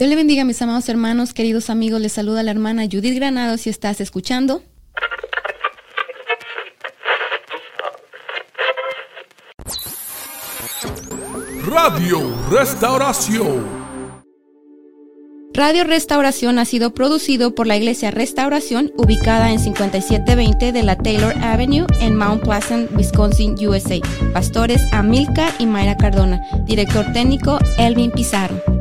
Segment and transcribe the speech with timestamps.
[0.00, 2.00] Dios le bendiga, mis amados hermanos, queridos amigos.
[2.00, 4.62] Les saluda la hermana Judith Granado si estás escuchando.
[11.66, 13.66] Radio Restauración.
[15.52, 21.34] Radio Restauración ha sido producido por la Iglesia Restauración, ubicada en 5720 de la Taylor
[21.42, 24.00] Avenue en Mount Pleasant, Wisconsin, USA.
[24.32, 26.40] Pastores Amilcar y Mayra Cardona.
[26.64, 28.79] Director técnico Elvin Pizarro.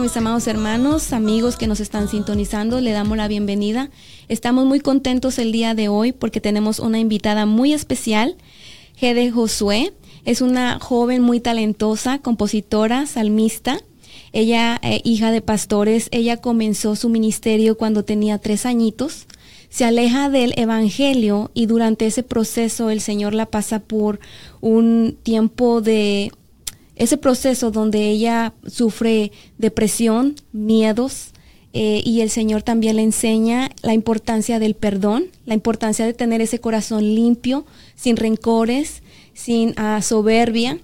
[0.00, 3.90] Mis amados hermanos, amigos que nos están sintonizando, le damos la bienvenida.
[4.28, 8.36] Estamos muy contentos el día de hoy porque tenemos una invitada muy especial,
[8.96, 9.92] Gede Josué.
[10.24, 13.80] Es una joven muy talentosa, compositora, salmista.
[14.32, 19.26] Ella, eh, hija de pastores, ella comenzó su ministerio cuando tenía tres añitos.
[19.68, 24.20] Se aleja del Evangelio y durante ese proceso el Señor la pasa por
[24.60, 26.32] un tiempo de
[27.02, 31.32] ese proceso donde ella sufre depresión, miedos,
[31.72, 36.40] eh, y el Señor también le enseña la importancia del perdón, la importancia de tener
[36.42, 37.64] ese corazón limpio,
[37.96, 40.78] sin rencores, sin ah, soberbia.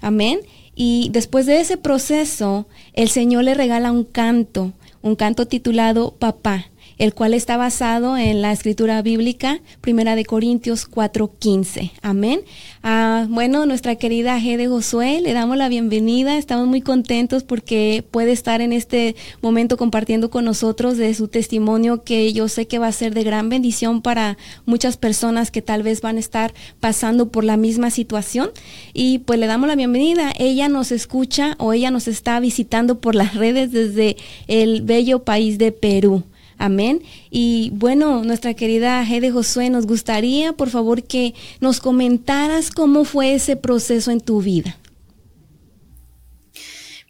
[0.00, 0.40] Amén.
[0.74, 6.71] Y después de ese proceso, el Señor le regala un canto, un canto titulado Papá
[6.98, 11.92] el cual está basado en la escritura bíblica, Primera de Corintios 4:15.
[12.02, 12.40] Amén.
[12.82, 16.36] Ah, bueno, nuestra querida G de Josué, le damos la bienvenida.
[16.36, 22.02] Estamos muy contentos porque puede estar en este momento compartiendo con nosotros de su testimonio
[22.04, 24.36] que yo sé que va a ser de gran bendición para
[24.66, 28.50] muchas personas que tal vez van a estar pasando por la misma situación.
[28.92, 30.32] Y pues le damos la bienvenida.
[30.38, 34.16] Ella nos escucha o ella nos está visitando por las redes desde
[34.46, 36.24] el bello país de Perú.
[36.62, 37.02] Amén.
[37.28, 43.04] Y bueno, nuestra querida G de Josué, nos gustaría, por favor, que nos comentaras cómo
[43.04, 44.78] fue ese proceso en tu vida.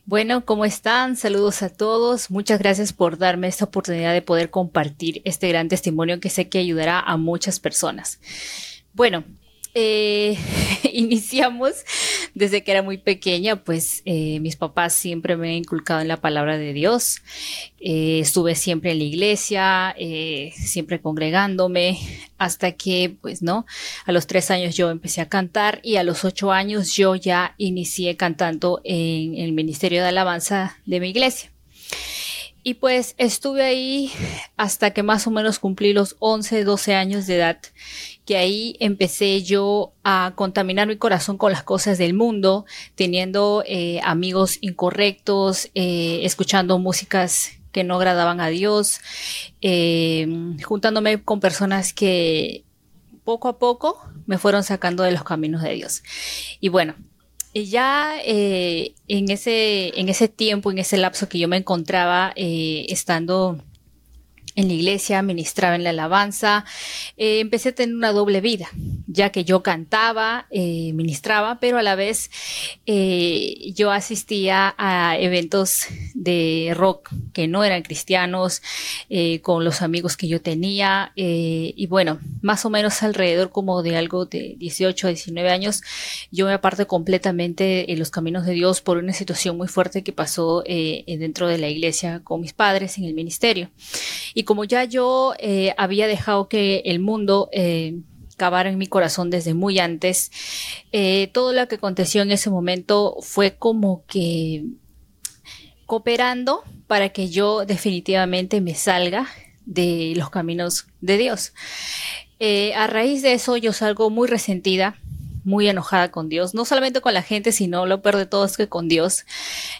[0.06, 1.18] Bueno, ¿cómo están?
[1.18, 2.30] Saludos a todos.
[2.30, 6.56] Muchas gracias por darme esta oportunidad de poder compartir este gran testimonio que sé que
[6.56, 8.20] ayudará a muchas personas.
[8.94, 9.22] Bueno,
[9.74, 10.38] eh,
[10.92, 11.72] iniciamos
[12.34, 16.18] desde que era muy pequeña, pues eh, mis papás siempre me han inculcado en la
[16.18, 17.22] palabra de Dios.
[17.80, 19.96] Eh, estuve siempre en la iglesia,
[20.54, 21.98] siempre congregándome,
[22.38, 23.66] hasta que, pues, ¿no?
[24.04, 27.54] A los tres años yo empecé a cantar y a los ocho años yo ya
[27.58, 31.50] inicié cantando en el Ministerio de Alabanza de mi iglesia.
[32.64, 34.12] Y pues estuve ahí
[34.56, 37.58] hasta que más o menos cumplí los 11, 12 años de edad
[38.24, 44.00] que ahí empecé yo a contaminar mi corazón con las cosas del mundo, teniendo eh,
[44.04, 49.00] amigos incorrectos, eh, escuchando músicas que no agradaban a Dios,
[49.60, 50.26] eh,
[50.62, 52.64] juntándome con personas que
[53.24, 56.02] poco a poco me fueron sacando de los caminos de Dios.
[56.60, 56.94] Y bueno,
[57.54, 63.58] ya en, ese, en ese tiempo, en ese lapso que yo me encontraba estando
[64.54, 66.64] en la iglesia, ministraba en la alabanza,
[67.16, 68.68] eh, empecé a tener una doble vida,
[69.06, 72.30] ya que yo cantaba, eh, ministraba, pero a la vez
[72.86, 78.62] eh, yo asistía a eventos de rock que no eran cristianos,
[79.42, 84.24] con los amigos que yo tenía, y bueno, más o menos alrededor como de algo
[84.26, 85.82] de 18 a 19 años,
[86.30, 90.12] yo me aparté completamente en los caminos de Dios por una situación muy fuerte que
[90.12, 93.70] pasó dentro de la iglesia con mis padres en el ministerio.
[94.34, 98.00] Y como ya yo eh, había dejado que el mundo eh,
[98.36, 100.30] cavara en mi corazón desde muy antes,
[100.92, 104.64] eh, todo lo que aconteció en ese momento fue como que
[105.86, 109.28] cooperando para que yo definitivamente me salga
[109.66, 111.52] de los caminos de Dios.
[112.74, 114.96] a raíz de eso yo salgo muy resentida
[115.44, 118.56] muy enojada con Dios, no solamente con la gente, sino lo peor de todo es
[118.56, 119.24] que con Dios,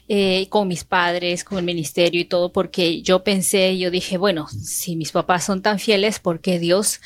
[0.09, 4.49] eh, con mis padres, con el ministerio y todo, porque yo pensé, yo dije, bueno,
[4.49, 7.01] si mis papás son tan fieles, ¿por qué Dios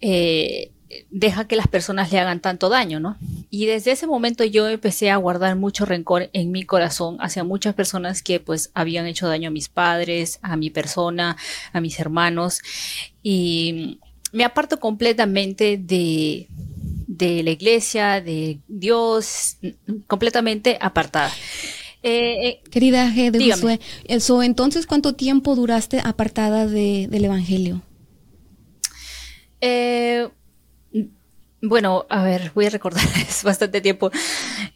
[0.00, 0.70] eh,
[1.10, 3.16] deja que las personas le hagan tanto daño, ¿no?
[3.50, 7.74] Y desde ese momento yo empecé a guardar mucho rencor en mi corazón hacia muchas
[7.74, 11.36] personas que pues habían hecho daño a mis padres, a mi persona,
[11.72, 12.60] a mis hermanos
[13.22, 13.98] y
[14.32, 16.48] me aparto completamente de,
[17.16, 19.58] de la iglesia, de Dios,
[20.06, 21.30] completamente apartada.
[22.02, 23.30] Eh, eh, Querida G.
[23.30, 27.82] de Josué, eso, entonces, ¿cuánto tiempo duraste apartada de, del Evangelio?
[29.60, 30.28] Eh,
[31.60, 34.10] bueno, a ver, voy a recordar, es bastante tiempo.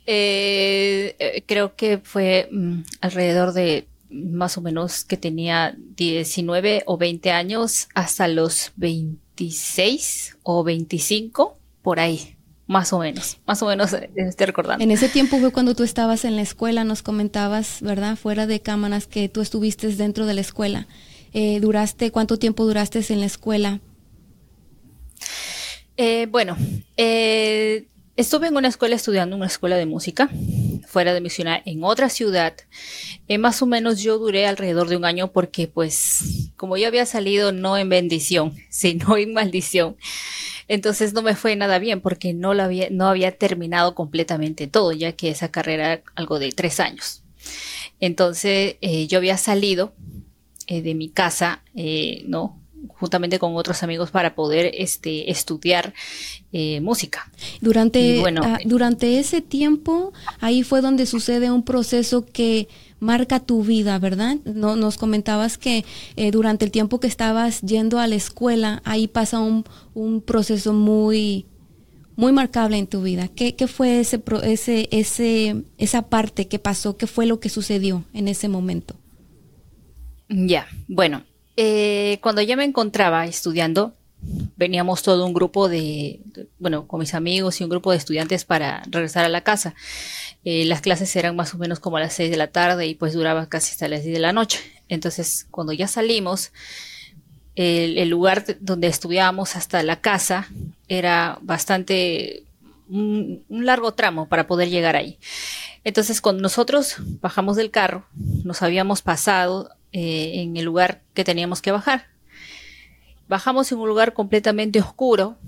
[0.05, 7.89] creo que fue mm, alrededor de más o menos que tenía 19 o 20 años
[7.95, 12.37] hasta los 26 o 25, por ahí
[12.67, 14.83] más o menos, más o menos eh, estoy recordando.
[14.83, 18.17] En ese tiempo fue cuando tú estabas en la escuela, nos comentabas, ¿verdad?
[18.17, 20.89] Fuera de cámaras que tú estuviste dentro de la escuela.
[21.33, 23.79] Eh, ¿Duraste, cuánto tiempo duraste en la escuela?
[25.97, 26.57] Eh, bueno,
[28.17, 30.31] estuve en una escuela estudiando, una escuela de música,
[30.87, 32.55] fuera de mi ciudad, en otra ciudad.
[33.39, 37.53] más o menos yo duré alrededor de un año porque pues como yo había salido
[37.53, 39.97] no en bendición, sino en maldición.
[40.69, 44.93] Entonces no me fue nada bien porque no, lo había, no había terminado completamente todo,
[44.93, 47.23] ya que esa carrera era algo de tres años.
[48.01, 49.95] Entonces eh, yo había salido
[50.67, 52.61] eh, de mi casa, eh, ¿no?
[52.89, 55.93] Juntamente con otros amigos para poder este, estudiar
[56.81, 57.31] música.
[57.61, 62.69] Durante, ah, durante ese tiempo, ahí fue donde sucede un proceso que
[62.99, 64.37] marca tu vida, ¿verdad?
[64.45, 65.85] No, nos comentabas que
[66.17, 69.65] eh, durante el tiempo que estabas yendo a la escuela, ahí pasa un,
[69.95, 71.47] un proceso muy,
[72.17, 73.29] muy marcable en tu vida.
[73.29, 76.97] ¿Qué, qué fue ese, ese, ese, esa parte que pasó?
[76.97, 78.97] ¿Qué fue lo que sucedió en ese momento?
[80.29, 81.23] Ya, bueno,
[81.57, 83.95] eh, cuando ya me encontraba estudiando,
[84.57, 86.21] veníamos todo un grupo de,
[86.59, 89.75] bueno, con mis amigos y un grupo de estudiantes para regresar a la casa.
[90.45, 92.95] Eh, las clases eran más o menos como a las 6 de la tarde y
[92.95, 94.61] pues duraba casi hasta las 10 de la noche.
[94.89, 96.53] Entonces, cuando ya salimos,
[97.57, 100.49] el, lugar donde estudiábamos hasta la casa
[100.89, 102.45] era bastante
[102.89, 105.19] un, largo tramo para poder llegar ahí.
[105.83, 108.07] Entonces, cuando nosotros bajamos del carro,
[108.45, 112.05] nos habíamos pasado eh, en el lugar que teníamos que bajar.
[113.29, 115.39] Bajamos en un lugar completamente oscuro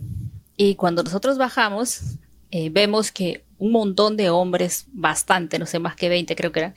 [0.57, 2.01] y cuando nosotros bajamos,
[2.51, 6.61] eh, vemos que un montón de hombres, bastante, no sé, más que 20 creo que
[6.61, 6.75] eran,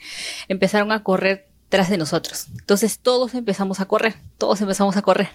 [0.49, 2.47] empezaron a correr tras de nosotros.
[2.59, 5.29] Entonces todos empezamos a correr, todos empezamos a correr.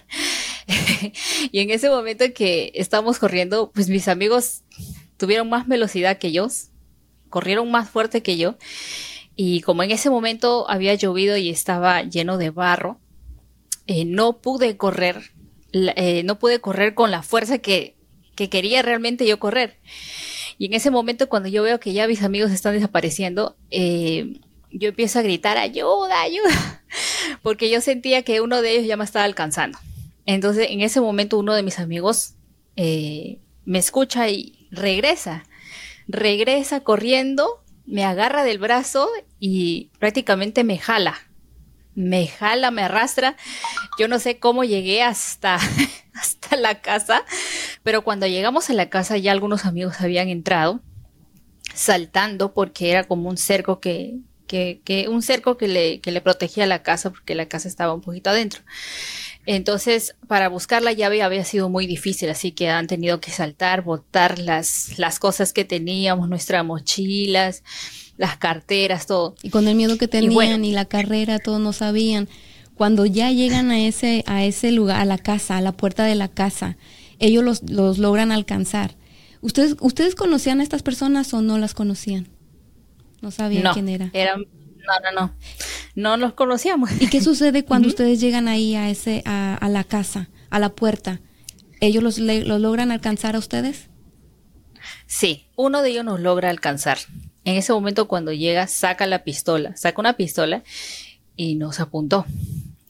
[1.51, 4.61] y en ese momento que estábamos corriendo, pues mis amigos
[5.17, 6.49] tuvieron más velocidad que yo,
[7.31, 8.57] corrieron más fuerte que yo.
[9.39, 12.99] Y como en ese momento había llovido y estaba lleno de barro,
[13.85, 15.31] eh, no pude correr,
[15.71, 17.95] eh, no pude correr con la fuerza que,
[18.35, 19.77] que quería realmente yo correr.
[20.57, 24.39] Y en ese momento, cuando yo veo que ya mis amigos están desapareciendo, eh,
[24.71, 26.83] yo empiezo a gritar, ayuda, ayuda,
[27.43, 29.77] porque yo sentía que uno de ellos ya me estaba alcanzando.
[30.25, 32.33] Entonces, en ese momento, uno de mis amigos
[32.75, 35.45] me escucha y regresa,
[36.07, 41.17] regresa corriendo, me agarra del brazo y prácticamente me jala
[41.97, 43.35] me jala, me arrastra.
[43.97, 45.55] Yo no sé cómo llegué hasta,
[46.13, 47.25] hasta la casa,
[47.81, 50.81] pero cuando llegamos a la casa ya algunos amigos habían entrado
[51.73, 56.67] saltando porque era como un cerco que, que, un cerco que le, que le protegía
[56.67, 58.61] la casa porque la casa estaba un poquito adentro.
[59.49, 63.81] Entonces, para buscar la llave había sido muy difícil, así que han tenido que saltar,
[63.81, 67.63] botar las, las cosas que teníamos, nuestras mochilas,
[68.17, 69.35] las carteras, todo.
[69.41, 72.27] Y con el miedo que tenían y, la carrera, todos no sabían.
[72.75, 76.15] Cuando ya llegan a ese, a ese lugar, a la casa, a la puerta de
[76.15, 76.75] la casa,
[77.19, 78.95] ellos los, los logran alcanzar.
[79.39, 82.27] ¿Ustedes, ¿Ustedes conocían a estas personas o no las conocían?
[83.21, 84.09] No sabían quién era.
[84.11, 84.45] Eran,
[84.87, 85.33] no, no, no.
[85.95, 86.89] No los conocíamos.
[87.01, 90.69] ¿Y qué sucede cuando ustedes llegan ahí a ese, a, a, la casa, a la
[90.69, 91.19] puerta?
[91.79, 93.89] ¿Ellos los, los logran alcanzar a ustedes?
[95.05, 96.97] Sí, uno de ellos nos logra alcanzar.
[97.45, 100.63] En ese momento cuando llega, saca la pistola, saca una pistola
[101.35, 102.25] y nos apuntó.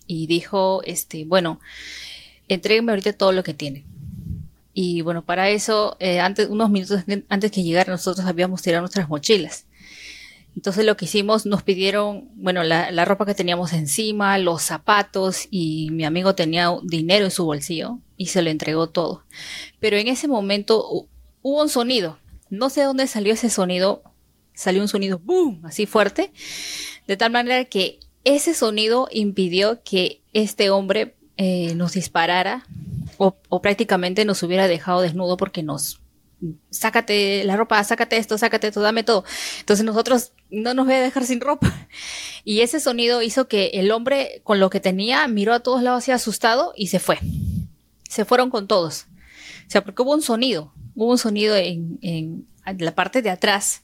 [0.07, 1.59] Y dijo, este, bueno,
[2.47, 3.85] entrégueme ahorita todo lo que tiene.
[4.73, 9.09] Y bueno, para eso, eh, antes, unos minutos antes que llegara, nosotros habíamos tirado nuestras
[9.09, 9.66] mochilas.
[10.57, 15.47] Entonces lo que hicimos, nos pidieron, bueno, la, la, ropa que teníamos encima, los zapatos
[15.51, 19.23] y mi amigo tenía dinero en su bolsillo y se lo entregó todo.
[19.79, 20.83] Pero en ese momento
[21.43, 22.17] hubo un sonido.
[22.49, 24.01] No sé dónde salió ese sonido,
[24.55, 26.31] salió un sonido boom, así fuerte,
[27.05, 32.65] de tal manera que ese sonido impidió que este hombre eh, nos disparara
[33.17, 36.01] o, prácticamente nos hubiera dejado desnudo porque nos
[36.69, 39.23] sácate la ropa, sácate esto, sácate esto, dame todo.
[39.59, 41.87] Entonces nosotros no nos voy a dejar sin ropa.
[42.43, 46.03] Y ese sonido hizo que el hombre con lo que tenía miró a todos lados
[46.03, 47.19] así asustado y se fue.
[48.09, 49.07] Se fueron con todos.
[49.67, 52.47] O sea, porque hubo un sonido, hubo un sonido en, en
[52.79, 53.81] la parte de atrás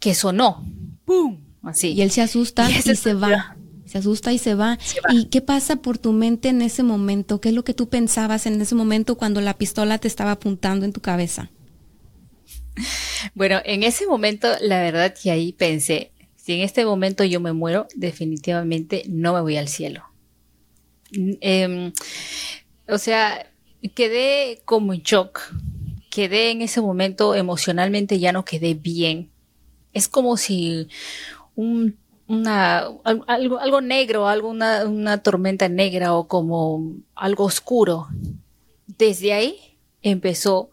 [0.00, 0.64] que sonó.
[1.04, 1.38] ¡Pum!
[1.62, 1.92] Así.
[1.92, 3.56] Y él se asusta y, se va.
[3.84, 4.78] Se asusta y se va.
[5.10, 7.40] ¿Y qué pasa por tu mente en ese momento?
[7.40, 10.86] ¿Qué es lo que tú pensabas en ese momento cuando la pistola te estaba apuntando
[10.86, 11.50] en tu cabeza?
[13.34, 17.52] Bueno, en ese momento, la verdad que ahí pensé, si en este momento yo me
[17.52, 20.04] muero, definitivamente no me voy al cielo.
[21.12, 21.92] Em,
[22.88, 23.46] o sea,
[23.94, 25.40] quedé como en shock.
[26.10, 29.30] Quedé en ese momento emocionalmente ya no quedé bien.
[29.92, 30.88] Es como si
[31.54, 31.96] un,
[32.46, 38.08] algo, algo negro, alguna una tormenta negra o como algo oscuro.
[38.86, 40.70] Desde ahí empezó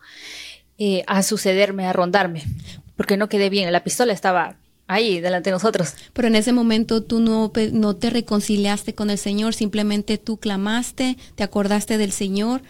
[0.78, 2.44] eh, a sucederme, a rondarme,
[2.96, 3.72] porque no quedé bien.
[3.72, 4.58] La pistola estaba
[4.88, 5.94] ahí delante de nosotros.
[6.14, 11.18] Pero en ese momento tú no, no te reconciliaste con el Señor, simplemente tú clamaste,
[11.36, 12.62] te acordaste del Señor,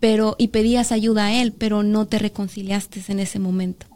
[0.00, 3.86] pero y pedías ayuda a Él, pero no te reconciliaste en ese momento.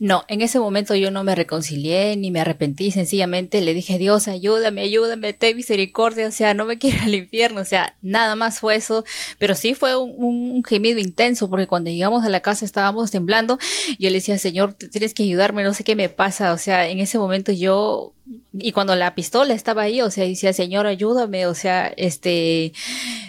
[0.00, 4.28] No, en ese momento yo no me reconcilié ni me arrepentí, sencillamente le dije, Dios,
[4.28, 8.60] ayúdame, ayúdame, ten misericordia, o sea, no me quiero al infierno, o sea, nada más
[8.60, 9.04] fue eso,
[9.38, 13.58] pero sí fue un, gemido intenso, porque cuando llegamos a la casa estábamos temblando,
[13.98, 17.00] yo le decía, Señor, tienes que ayudarme, no sé qué me pasa, o sea, en
[17.00, 18.12] ese momento yo
[18.52, 22.72] y cuando la pistola estaba ahí, o sea, decía, Señor, ayúdame, o sea, este,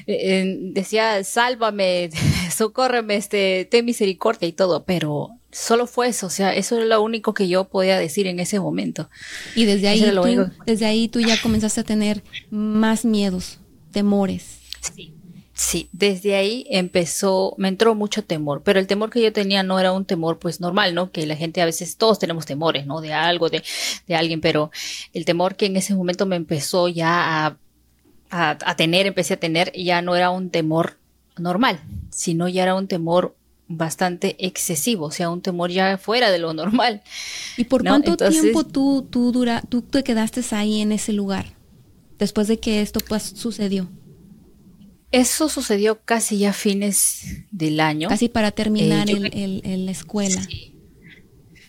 [0.07, 2.09] eh, decía, sálvame,
[2.55, 7.01] socórreme, este, ten misericordia y todo, pero solo fue eso, o sea, eso es lo
[7.01, 9.09] único que yo podía decir en ese momento.
[9.55, 13.59] Y desde ahí, tú, desde ahí tú ya comenzaste a tener más miedos,
[13.91, 14.59] temores.
[14.81, 15.13] Sí.
[15.53, 19.77] Sí, desde ahí empezó, me entró mucho temor, pero el temor que yo tenía no
[19.77, 21.11] era un temor pues normal, ¿no?
[21.11, 23.01] Que la gente a veces, todos tenemos temores, ¿no?
[23.01, 23.61] De algo, de,
[24.07, 24.71] de alguien, pero
[25.11, 27.57] el temor que en ese momento me empezó ya a,
[28.29, 30.97] a, a tener, empecé a tener, ya no era un temor
[31.37, 33.35] normal, sino ya era un temor
[33.69, 37.03] bastante excesivo, o sea, un temor ya fuera de lo normal.
[37.55, 41.53] ¿Y por cuánto tiempo tú, tú, dura, tú te quedaste ahí en ese lugar
[42.17, 43.87] después de que esto pues sucedió?
[45.11, 48.09] Eso sucedió casi ya a fines del año.
[48.09, 50.41] Casi para terminar eh, el, la escuela.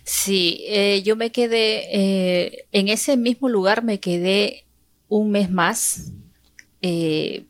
[0.05, 4.65] Sí, eh, yo me quedé, eh, en ese mismo lugar me quedé
[5.09, 6.13] un mes más,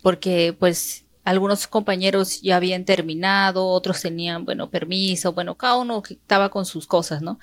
[0.03, 6.49] porque pues algunos compañeros ya habían terminado, otros tenían, bueno, permiso, bueno, cada uno estaba
[6.51, 7.39] con sus cosas, ¿no?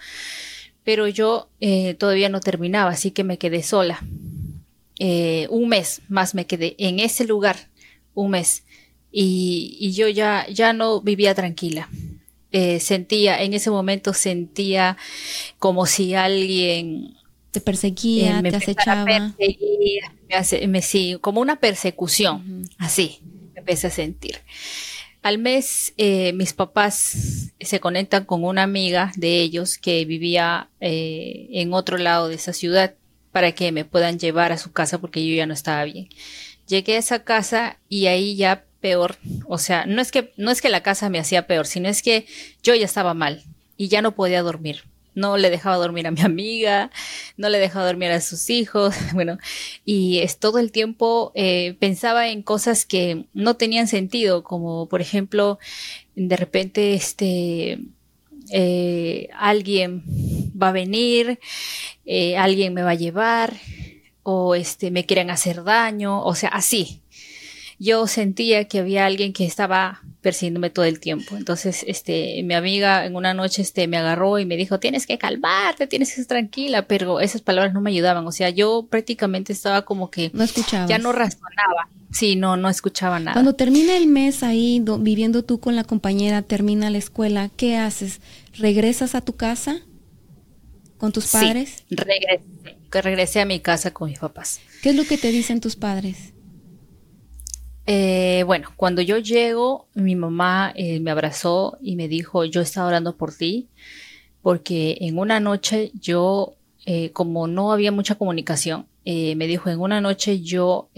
[0.83, 4.03] Pero yo eh, todavía no terminaba, así que me quedé sola.
[4.99, 7.69] Eh, un mes más me quedé en ese lugar,
[8.13, 8.63] un mes.
[9.11, 11.89] Y, yo ya, ya no vivía tranquila.
[12.51, 14.97] Eh, sentía, en ese momento sentía
[15.59, 17.15] como si alguien
[17.51, 19.05] te perseguía, te acechaba.
[19.05, 23.21] me, me, sí, como una persecución, así
[23.67, 24.39] empecé a sentir.
[25.21, 31.49] Al mes, eh, mis papás se conectan con una amiga de ellos que vivía eh,
[31.51, 32.95] en otro lado de esa ciudad
[33.33, 36.07] para que me puedan llevar a su casa porque yo ya no estaba bien.
[36.67, 40.61] Llegué a esa casa y ahí ya peor, o sea, no es que no es
[40.61, 42.25] que la casa me hacía peor, sino es que
[42.63, 43.43] yo ya estaba mal
[43.75, 44.83] y ya no podía dormir
[45.17, 46.91] no le dejaba dormir a mi amiga,
[47.37, 49.39] no le dejaba dormir a sus hijos, bueno,
[49.83, 55.01] y es todo el tiempo eh, pensaba en cosas que no tenían sentido, como por
[55.01, 55.57] ejemplo,
[56.15, 57.79] de repente este
[58.51, 60.03] eh, alguien
[60.55, 61.39] va a venir,
[62.05, 63.55] eh, alguien me va a llevar,
[64.21, 67.01] o este me quieren hacer daño, o sea, así.
[67.79, 71.37] Yo sentía que había alguien que estaba persiguiéndome todo el tiempo.
[71.37, 75.17] Entonces, este, mi amiga en una noche, este, me agarró y me dijo, tienes que
[75.17, 78.25] calmarte, tienes que estar tranquila, pero esas palabras no me ayudaban.
[78.27, 80.87] O sea, yo prácticamente estaba como que no escuchaba.
[80.87, 81.89] Ya no razonaba.
[82.11, 83.33] Sí, no, no escuchaba nada.
[83.33, 88.21] Cuando termina el mes ahí viviendo tú con la compañera, termina la escuela, ¿qué haces?
[88.57, 89.81] ¿Regresas a tu casa
[90.97, 91.83] con tus padres?
[91.87, 92.43] Sí, regresé,
[92.91, 94.61] regresé a mi casa con mis papás.
[94.81, 96.33] ¿Qué es lo que te dicen tus padres?
[97.89, 102.89] Eh, bueno, cuando yo llego, mi mamá eh, me abrazó y me dijo, yo estaba
[102.89, 103.69] orando por ti,
[104.41, 110.01] porque en una noche yo, eh, como no había mucha comunicación, me dijo, en una
[110.01, 110.89] noche yo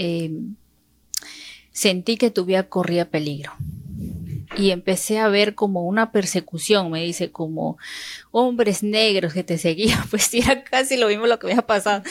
[1.72, 3.52] sentí que tu vida corría peligro.
[4.58, 7.78] Y empecé a ver como una persecución, me dice, como
[8.32, 12.02] hombres negros que te seguían, pues era casi lo mismo lo que me había pasado.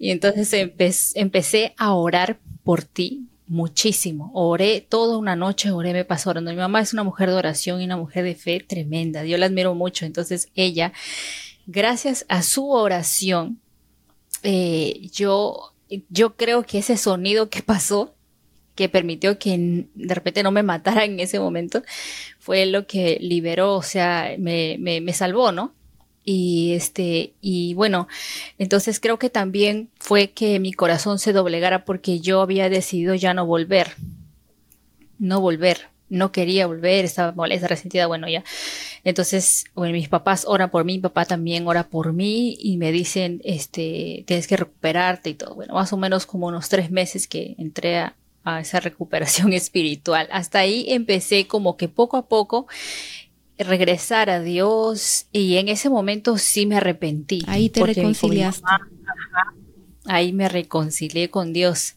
[0.00, 4.30] Y entonces empecé a orar por ti, muchísimo.
[4.34, 6.50] Oré toda una noche, oré, me pasó orando.
[6.50, 9.24] Mi mamá es una mujer de oración y una mujer de fe tremenda.
[9.24, 10.06] Yo la admiro mucho.
[10.06, 10.92] Entonces ella,
[11.66, 13.60] gracias a su oración,
[14.42, 15.72] eh, yo,
[16.08, 18.14] yo creo que ese sonido que pasó,
[18.74, 21.82] que permitió que de repente no me matara en ese momento,
[22.38, 25.72] fue lo que liberó, o sea, me, me, me salvó, ¿no?
[26.24, 28.08] Y este, y bueno,
[28.58, 33.34] entonces creo que también fue que mi corazón se doblegara porque yo había decidido ya
[33.34, 33.92] no volver.
[35.18, 35.88] No volver.
[36.08, 38.44] No quería volver, estaba molesta, resentida, bueno, ya.
[39.04, 42.92] Entonces, bueno, mis papás oran por mí, mi papá también ora por mí y me
[42.92, 45.54] dicen, este, tienes que recuperarte y todo.
[45.54, 50.28] Bueno, más o menos como unos tres meses que entré a, a esa recuperación espiritual.
[50.30, 52.66] Hasta ahí empecé como que poco a poco
[53.58, 57.42] regresar a Dios y en ese momento sí me arrepentí.
[57.46, 58.64] Ahí te reconciliaste.
[60.06, 61.94] ahí me reconcilié con Dios.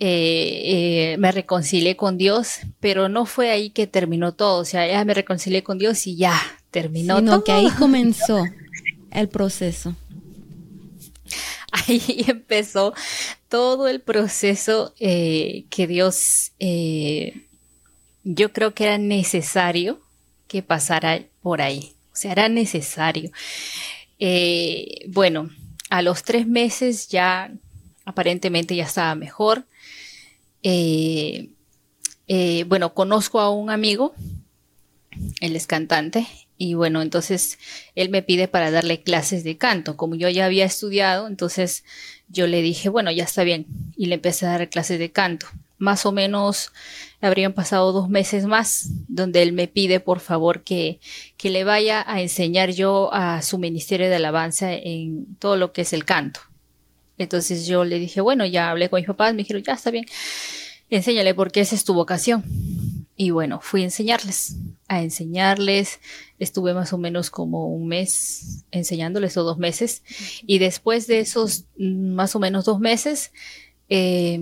[0.00, 4.60] Eh, eh, me reconcilié con Dios, pero no fue ahí que terminó todo.
[4.60, 8.44] O sea, ya me reconcilié con Dios y ya terminó Sino que ahí comenzó
[9.10, 9.94] el proceso.
[11.70, 12.94] Ahí empezó
[13.48, 16.52] todo el proceso eh, que Dios,
[18.24, 20.00] yo creo que era necesario
[20.48, 21.94] que pasara por ahí.
[22.12, 23.30] O sea, era necesario.
[24.18, 25.50] Eh, bueno,
[25.90, 27.52] a los tres meses ya
[28.04, 29.66] aparentemente ya estaba mejor.
[30.62, 31.50] Eh,
[32.26, 34.14] eh, bueno, conozco a un amigo,
[35.40, 36.26] él es cantante,
[36.56, 37.58] y bueno, entonces
[37.94, 39.96] él me pide para darle clases de canto.
[39.96, 41.84] Como yo ya había estudiado, entonces
[42.28, 45.46] yo le dije, bueno, ya está bien, y le empecé a dar clases de canto
[45.78, 46.72] más o menos
[47.20, 51.00] habrían pasado dos meses más, donde él me pide por favor que,
[51.36, 55.82] que le vaya a enseñar yo a su ministerio de alabanza en todo lo que
[55.82, 56.40] es el canto.
[57.18, 60.06] Entonces yo le dije, bueno, ya hablé con mis papás, me dijeron, ya está bien,
[60.88, 62.44] enséñale porque esa es tu vocación.
[63.16, 64.54] Y bueno, fui a enseñarles,
[64.86, 65.98] a enseñarles,
[66.38, 70.04] estuve más o menos como un mes enseñándoles o dos meses.
[70.46, 73.32] Y después de esos mm, más o menos dos meses,
[73.88, 74.38] eh,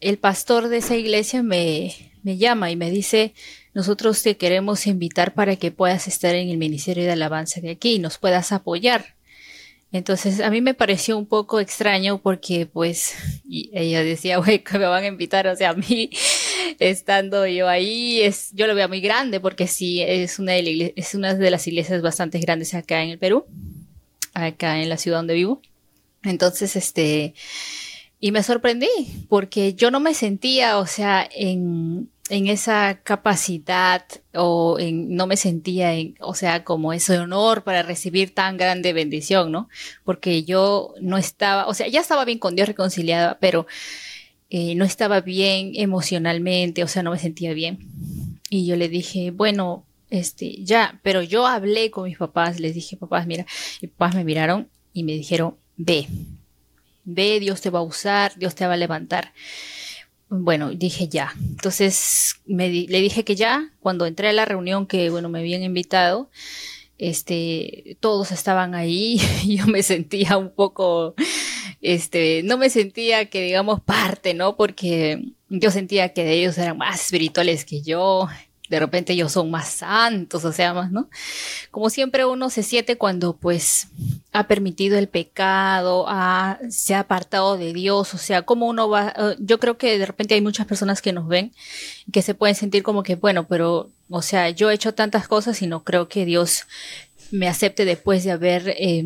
[0.00, 3.34] el pastor de esa iglesia me, me llama y me dice,
[3.74, 7.94] nosotros te queremos invitar para que puedas estar en el Ministerio de Alabanza de aquí
[7.94, 9.16] y nos puedas apoyar.
[9.90, 13.14] Entonces a mí me pareció un poco extraño porque pues
[13.48, 16.10] ella decía, güey, que me van a invitar, o sea, a mí
[16.78, 21.14] estando yo ahí, es, yo lo veo muy grande porque sí, es una, de es
[21.14, 23.46] una de las iglesias bastante grandes acá en el Perú,
[24.34, 25.62] acá en la ciudad donde vivo.
[26.22, 27.34] Entonces, este,
[28.20, 28.88] y me sorprendí
[29.28, 34.04] porque yo no me sentía, o sea, en, en esa capacidad
[34.34, 38.92] o en, no me sentía en, o sea, como ese honor para recibir tan grande
[38.92, 39.68] bendición, ¿no?
[40.04, 43.66] Porque yo no estaba, o sea, ya estaba bien con Dios reconciliada, pero
[44.50, 47.78] eh, no estaba bien emocionalmente, o sea, no me sentía bien.
[48.50, 52.96] Y yo le dije, bueno, este, ya, pero yo hablé con mis papás, les dije,
[52.96, 53.46] papás, mira,
[53.80, 56.08] y papás me miraron y me dijeron, ve,
[57.08, 59.32] ve, Dios te va a usar, Dios te va a levantar.
[60.28, 61.34] Bueno, dije ya.
[61.40, 65.62] Entonces me le dije que ya, cuando entré a la reunión que, bueno, me habían
[65.62, 66.30] invitado,
[66.98, 71.14] este, todos estaban ahí y yo me sentía un poco,
[71.80, 74.56] este, no me sentía que digamos parte, ¿no?
[74.56, 78.28] Porque yo sentía que ellos eran más espirituales que yo,
[78.68, 81.08] de repente ellos son más santos, o sea, más, ¿no?
[81.70, 83.88] Como siempre uno se siente cuando pues
[84.32, 89.14] ha permitido el pecado, ha, se ha apartado de Dios, o sea, como uno va,
[89.16, 91.52] eh, yo creo que de repente hay muchas personas que nos ven
[92.12, 95.60] que se pueden sentir como que, bueno, pero, o sea, yo he hecho tantas cosas
[95.62, 96.64] y no creo que Dios
[97.30, 99.04] me acepte después de haber, eh,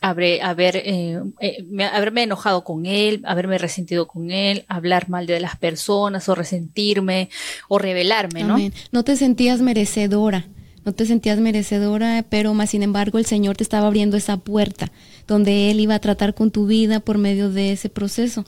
[0.00, 5.56] haber, eh, eh haberme enojado con él, haberme resentido con él, hablar mal de las
[5.56, 7.30] personas o resentirme
[7.68, 8.56] o rebelarme, ¿no?
[8.92, 10.46] No te sentías merecedora,
[10.84, 14.92] no te sentías merecedora, pero más sin embargo el Señor te estaba abriendo esa puerta
[15.26, 18.44] donde Él iba a tratar con tu vida por medio de ese proceso.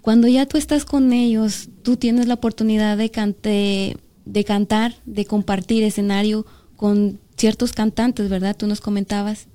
[0.00, 5.26] Cuando ya tú estás con ellos, tú tienes la oportunidad de, cante, de cantar, de
[5.26, 6.46] compartir escenario
[6.80, 8.56] con ciertos cantantes, ¿verdad?
[8.56, 9.48] Tú nos comentabas.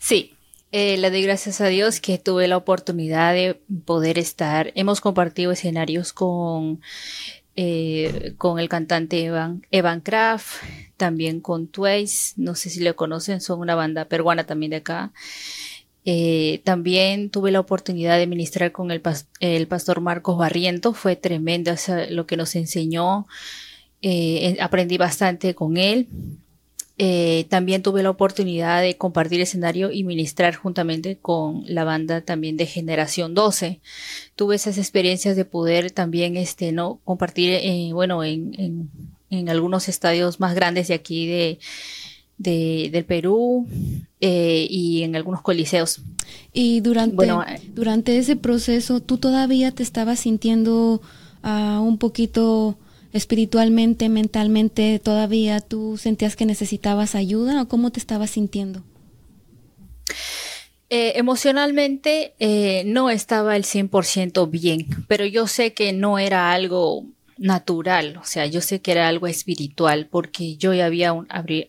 [0.00, 0.32] Sí,
[0.72, 4.72] eh, le doy gracias a Dios que tuve la oportunidad de poder estar.
[4.76, 6.80] Hemos compartido escenarios con,
[7.54, 10.64] eh, con el cantante Evan, Evan Kraft,
[10.96, 15.12] también con Twice, no sé si lo conocen, son una banda peruana también de acá.
[16.06, 19.02] Eh, también tuve la oportunidad de ministrar con el,
[19.40, 21.74] el pastor Marcos Barriento, fue tremendo
[22.08, 23.26] lo que nos enseñó.
[24.02, 26.08] Eh, aprendí bastante con él.
[27.00, 32.56] eh, también tuve la oportunidad de compartir escenario y ministrar juntamente con la banda también
[32.56, 33.80] de Generación 12.
[34.34, 38.90] Tuve esas experiencias de poder también, este, no, compartir, eh, bueno, en,
[39.30, 41.58] en, algunos estadios más grandes de aquí de,
[42.90, 43.66] del Perú
[44.20, 46.00] eh, y en algunos coliseos.
[46.52, 47.28] Y durante,
[47.74, 51.00] durante ese proceso, ¿tú todavía te estabas sintiendo
[51.44, 52.76] uh, un poquito
[53.12, 58.82] espiritualmente, mentalmente, todavía tú sentías que necesitabas ayuda o cómo te estabas sintiendo?
[60.90, 67.04] Eh, emocionalmente eh, no estaba el 100% bien, pero yo sé que no era algo
[67.36, 71.14] natural, o sea, yo sé que era algo espiritual porque yo ya había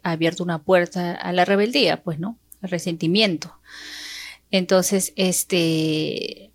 [0.03, 2.37] abierto una puerta a la rebeldía, pues, ¿no?
[2.61, 3.53] Al resentimiento.
[4.51, 6.48] Entonces, este,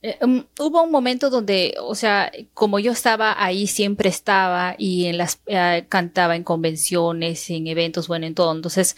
[0.00, 5.06] eh, um, hubo un momento donde, o sea, como yo estaba ahí, siempre estaba y
[5.06, 8.54] en las eh, cantaba en convenciones, en eventos, bueno, en todo.
[8.54, 8.96] Entonces,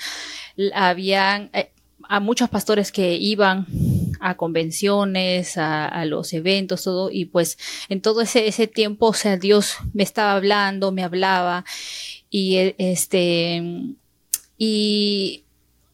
[0.74, 1.70] habían eh,
[2.08, 3.66] a muchos pastores que iban
[4.20, 7.56] a convenciones, a, los eventos, todo, y pues
[7.88, 11.64] en todo ese, ese tiempo, o sea, Dios me estaba hablando, me hablaba,
[12.28, 13.62] y este,
[14.58, 15.44] y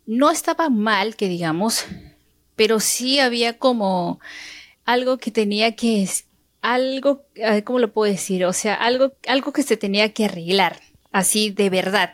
[0.07, 1.85] no estaba mal, que digamos,
[2.57, 4.19] pero sí había como,
[4.87, 6.09] algo que tenía que,
[6.63, 7.27] algo,
[7.65, 8.47] ¿cómo lo puedo decir?
[8.47, 10.81] O sea, algo, algo que se tenía que arreglar,
[11.13, 12.13] así de verdad,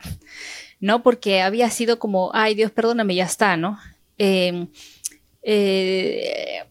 [0.80, 1.02] ¿no?
[1.04, 3.78] Porque había sido como, ay Dios, perdóname, ya está, ¿no?
[4.18, 4.68] Em,
[5.42, 6.64] eh,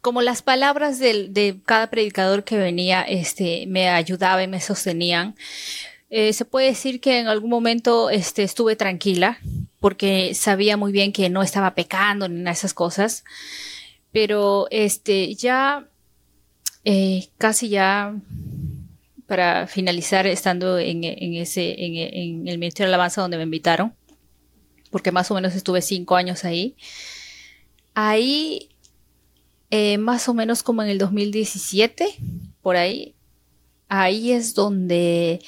[0.00, 5.34] como las palabras de, cada predicador que venía, este, me ayudaban, me sostenían.
[6.08, 9.38] Eh, se puede decir que en algún momento este, estuve tranquila
[9.78, 13.24] porque sabía muy bien que no estaba pecando ni nada de esas cosas.
[14.12, 15.88] Pero este, ya
[16.84, 18.14] eh, casi ya
[19.26, 23.94] para finalizar estando en, ese, en, el Ministerio de Alabanza donde me invitaron,
[24.90, 26.74] porque más o menos estuve cinco años ahí.
[27.94, 28.70] Ahí,
[29.70, 32.16] eh, más o menos como en el 2017,
[32.60, 33.14] por ahí,
[33.88, 35.40] ahí es donde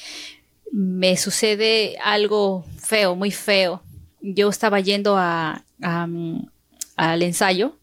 [0.71, 3.83] me sucede algo feo, muy feo.
[4.21, 7.79] Yo estaba yendo a, al ensayo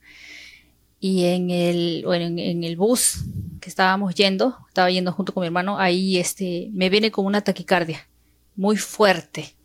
[1.00, 3.24] y en el, en, el bus
[3.62, 7.42] que estábamos yendo, estaba yendo junto con mi hermano, ahí este, me viene como una
[7.42, 8.08] taquicardia,
[8.56, 9.56] muy fuerte.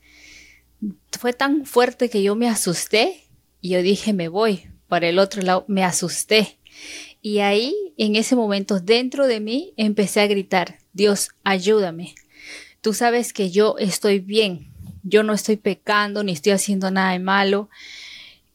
[1.18, 3.24] Fue tan fuerte que yo me asusté
[3.60, 6.58] y yo dije, me voy para el otro lado, me asusté.
[7.22, 12.14] Y ahí, en ese momento, dentro de mí, empecé a gritar, Dios, ayúdame.
[12.80, 14.70] Tú sabes que yo estoy bien,
[15.02, 17.70] yo no estoy pecando, ni estoy haciendo nada de malo.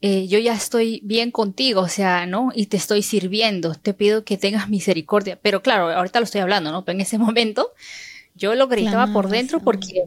[0.01, 2.51] Eh, yo ya estoy bien contigo, o sea, ¿no?
[2.55, 5.38] Y te estoy sirviendo, te pido que tengas misericordia.
[5.41, 6.85] Pero claro, ahorita lo estoy hablando, ¿no?
[6.85, 7.73] Pero en ese momento
[8.35, 10.05] yo lo gritaba por dentro porque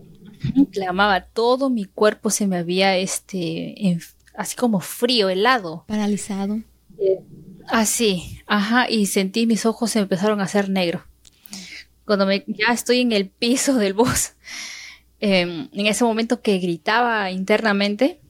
[0.73, 3.99] clamaba, todo mi cuerpo se me había, este,
[4.35, 5.85] así como frío, helado.
[5.87, 6.61] Paralizado.
[7.69, 11.03] así, ajá, y sentí mis ojos se empezaron a hacer negros.
[12.07, 14.33] Cuando me, ya estoy en el piso del bus,
[15.21, 18.21] em, en ese momento que gritaba internamente,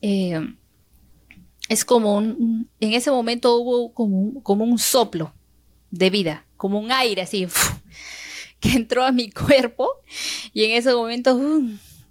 [0.00, 0.54] eh,
[1.68, 5.32] es como un, en ese momento hubo como un, como un soplo
[5.90, 7.46] de vida, como un aire así,
[8.60, 9.88] que entró a mi cuerpo
[10.52, 11.38] y en ese momento,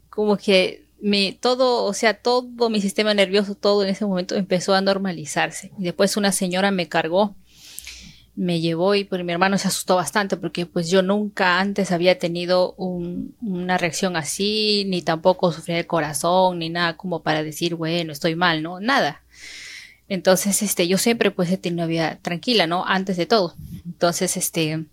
[0.10, 4.74] como que mi, todo, o sea, todo mi sistema nervioso, todo en ese momento empezó
[4.74, 5.72] a normalizarse.
[5.78, 7.36] Y después una señora me cargó,
[8.36, 12.20] me llevó y pues mi hermano se asustó bastante porque pues yo nunca antes había
[12.20, 18.12] tenido una reacción así, ni tampoco sufrí el corazón, ni nada como para decir, bueno,
[18.12, 18.80] estoy mal, ¿no?
[18.80, 19.24] Nada.
[20.10, 22.86] Entonces, este, yo siempre pues he tenido una vida tranquila, ¿no?
[22.86, 23.56] Antes de todo.
[23.86, 24.86] Entonces, este,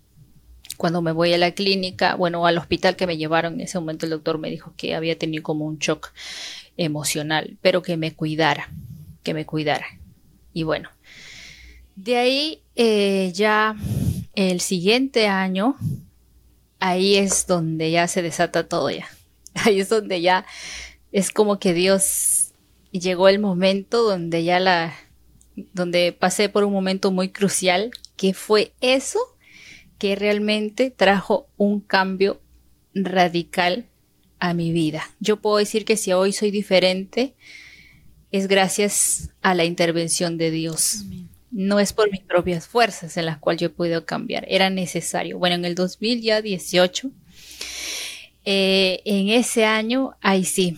[0.77, 4.05] cuando me voy a la clínica, bueno, al hospital que me llevaron, en ese momento
[4.05, 6.11] el doctor me dijo que había tenido como un shock
[6.77, 8.69] emocional, pero que me cuidara,
[9.23, 9.85] que me cuidara.
[10.53, 10.89] Y bueno,
[11.95, 13.75] de ahí eh, ya
[14.35, 15.77] el siguiente año,
[16.79, 19.07] ahí es donde ya se desata todo ya.
[19.63, 20.45] Ahí es donde ya
[21.13, 22.51] es como que Dios
[22.91, 24.93] llegó el momento donde ya la,
[25.73, 29.19] donde pasé por un momento muy crucial, que fue eso
[29.97, 32.41] que realmente trajo un cambio
[32.93, 33.85] radical
[34.39, 35.03] a mi vida.
[35.19, 37.35] Yo puedo decir que si hoy soy diferente,
[38.31, 41.05] es gracias a la intervención de Dios.
[41.51, 45.37] No es por mis propias fuerzas en las cuales yo he podido cambiar, era necesario.
[45.37, 47.11] Bueno, en el 2018,
[48.43, 50.75] eh, en ese año, ahí sí,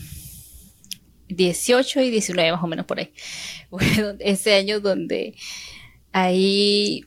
[1.30, 3.14] 18 y 19 más o menos por ahí.
[3.70, 5.36] Bueno, ese año donde
[6.14, 7.06] ahí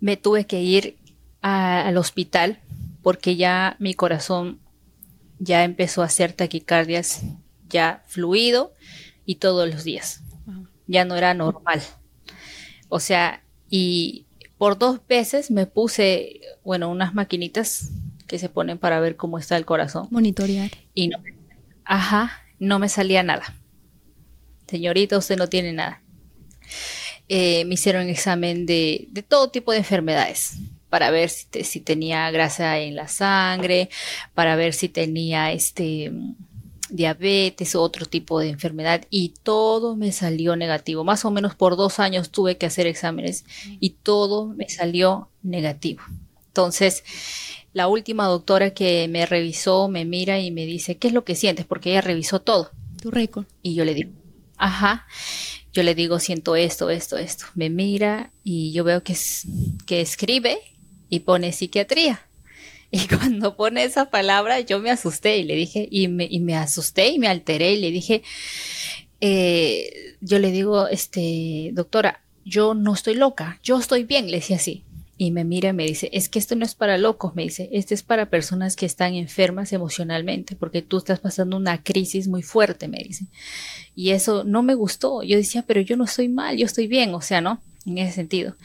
[0.00, 0.96] me tuve que ir
[1.42, 2.58] al hospital
[3.02, 4.60] porque ya mi corazón
[5.38, 7.22] ya empezó a hacer taquicardias
[7.68, 8.72] ya fluido
[9.24, 10.22] y todos los días.
[10.86, 11.82] Ya no era normal.
[12.88, 14.26] O sea, y
[14.58, 17.90] por dos veces me puse, bueno, unas maquinitas
[18.26, 20.08] que se ponen para ver cómo está el corazón.
[20.10, 20.70] Monitorear.
[20.94, 21.18] Y no,
[21.84, 23.56] ajá, no me salía nada.
[24.68, 26.00] Señorita, usted no tiene nada.
[27.28, 30.56] Eh, me hicieron examen de, de, todo tipo de enfermedades
[30.88, 33.88] para ver si, si, tenía grasa en la sangre,
[34.34, 36.12] para ver si tenía este
[36.90, 41.04] diabetes o otro tipo de enfermedad y todo me salió negativo.
[41.04, 43.44] Más o menos por dos años tuve que hacer exámenes
[43.78, 46.02] y todo me salió negativo.
[46.48, 47.04] Entonces,
[47.72, 51.34] la última doctora que me revisó me mira y me dice, ¿qué es lo que
[51.34, 51.66] sientes?
[51.66, 52.70] Porque ella revisó todo.
[53.00, 53.46] Tu récord.
[53.62, 54.10] Y yo le digo,
[54.56, 55.06] ajá.
[55.72, 57.46] Yo le digo, siento esto, esto, esto.
[57.54, 59.46] Me mira y yo veo que, es,
[59.86, 60.58] que escribe
[61.08, 62.22] y pone psiquiatría.
[62.92, 66.56] Y cuando pone esa palabra, yo me asusté y le dije, y me, y me
[66.56, 68.24] asusté y me alteré y le dije,
[69.20, 74.56] eh, yo le digo, este, doctora, yo no estoy loca, yo estoy bien, le decía
[74.56, 74.82] así.
[75.22, 77.68] Y me mira y me dice, es que esto no es para locos, me dice,
[77.72, 82.40] esto es para personas que están enfermas emocionalmente, porque tú estás pasando una crisis muy
[82.40, 83.26] fuerte, me dice.
[83.94, 85.22] Y eso no me gustó.
[85.22, 87.60] Yo decía, pero yo no estoy mal, yo estoy bien, o sea, ¿no?
[87.84, 88.56] En ese sentido.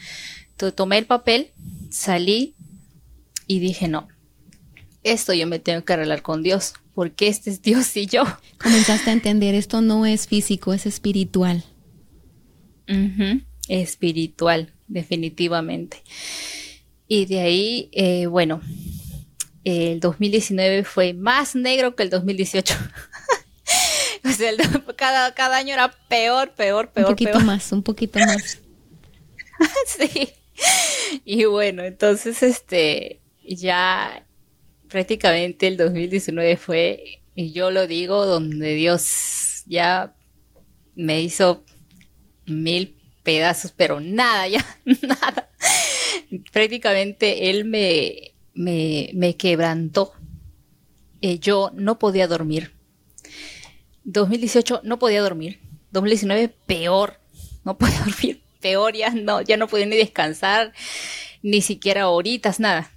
[0.52, 1.48] Entonces tomé el papel,
[1.90, 2.54] salí
[3.46, 4.08] y dije, no,
[5.02, 8.24] esto yo me tengo que arreglar con Dios, porque este es Dios y yo.
[8.62, 11.64] Comenzaste a entender, esto no es físico, es espiritual.
[12.88, 16.02] Uh Espiritual, definitivamente.
[17.08, 18.60] Y de ahí, eh, bueno,
[19.64, 22.74] el 2019 fue más negro que el 2018.
[24.24, 24.58] o sea, el,
[24.96, 27.06] cada, cada año era peor, peor, peor.
[27.06, 27.44] Un poquito peor.
[27.44, 28.60] más, un poquito más.
[29.86, 30.30] sí.
[31.24, 34.26] Y bueno, entonces, este, ya
[34.88, 40.14] prácticamente el 2019 fue, y yo lo digo, donde Dios ya
[40.94, 41.64] me hizo
[42.46, 42.95] mil
[43.26, 44.64] pedazos, pero nada, ya,
[45.02, 45.50] nada.
[46.52, 50.12] Prácticamente Él me, me, me quebrantó.
[51.20, 52.72] Eh, yo no podía dormir.
[54.04, 55.58] 2018 no podía dormir.
[55.90, 57.18] 2019 peor.
[57.64, 58.40] No podía dormir.
[58.60, 60.72] Peor ya no, ya no podía ni descansar,
[61.42, 62.92] ni siquiera horitas, nada.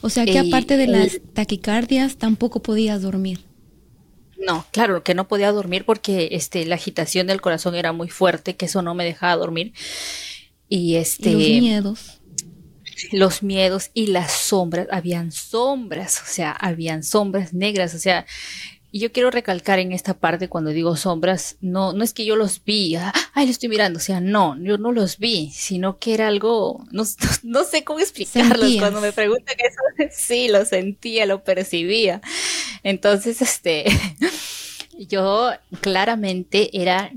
[0.00, 3.40] O sea que aparte de las taquicardias tampoco podías dormir.
[4.46, 8.56] No, claro que no podía dormir porque este la agitación del corazón era muy fuerte,
[8.56, 9.72] que eso no me dejaba dormir.
[10.68, 12.18] Y este ¿Y los miedos.
[13.10, 18.26] Los miedos y las sombras, habían sombras, o sea, habían sombras negras, o sea,
[18.94, 22.36] y yo quiero recalcar en esta parte cuando digo sombras, no, no es que yo
[22.36, 25.98] los vi, ah, ay, lo estoy mirando, o sea, no, yo no los vi, sino
[25.98, 27.04] que era algo, no,
[27.42, 28.66] no sé cómo explicarlo.
[28.78, 32.20] Cuando me preguntan eso, sí, lo sentía, lo percibía.
[32.82, 33.86] Entonces, este,
[34.98, 37.12] yo claramente era,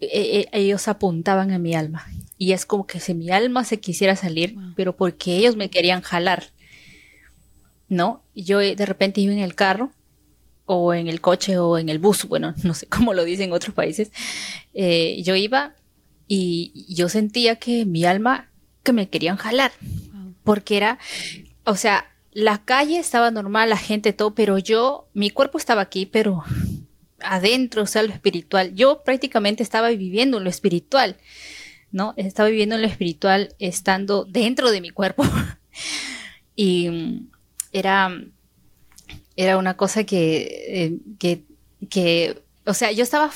[0.00, 2.06] eh, ellos apuntaban a mi alma.
[2.38, 4.72] Y es como que si mi alma se quisiera salir, wow.
[4.74, 6.44] pero porque ellos me querían jalar.
[7.90, 8.22] ¿No?
[8.34, 9.92] Yo de repente iba en el carro
[10.68, 13.52] o en el coche o en el bus, bueno, no sé cómo lo dicen en
[13.52, 14.12] otros países,
[14.74, 15.74] eh, yo iba
[16.28, 18.50] y yo sentía que mi alma,
[18.82, 19.72] que me querían jalar,
[20.44, 20.98] porque era,
[21.64, 26.04] o sea, la calle estaba normal, la gente, todo, pero yo, mi cuerpo estaba aquí,
[26.04, 26.44] pero
[27.20, 31.16] adentro, o sea, lo espiritual, yo prácticamente estaba viviendo en lo espiritual,
[31.90, 32.12] ¿no?
[32.18, 35.24] Estaba viviendo en lo espiritual estando dentro de mi cuerpo.
[36.54, 37.22] y
[37.72, 38.12] era
[39.38, 41.44] era una cosa que, eh, que,
[41.88, 43.30] que, o sea, yo estaba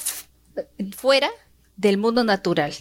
[0.96, 1.30] fuera
[1.76, 2.74] del mundo natural.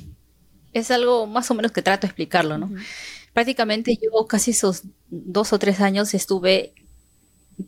[0.74, 2.66] Es algo más o menos que trato de explicarlo, ¿no?
[2.66, 2.84] Uh -huh.
[3.32, 6.74] Prácticamente yo casi esos dos o tres años estuve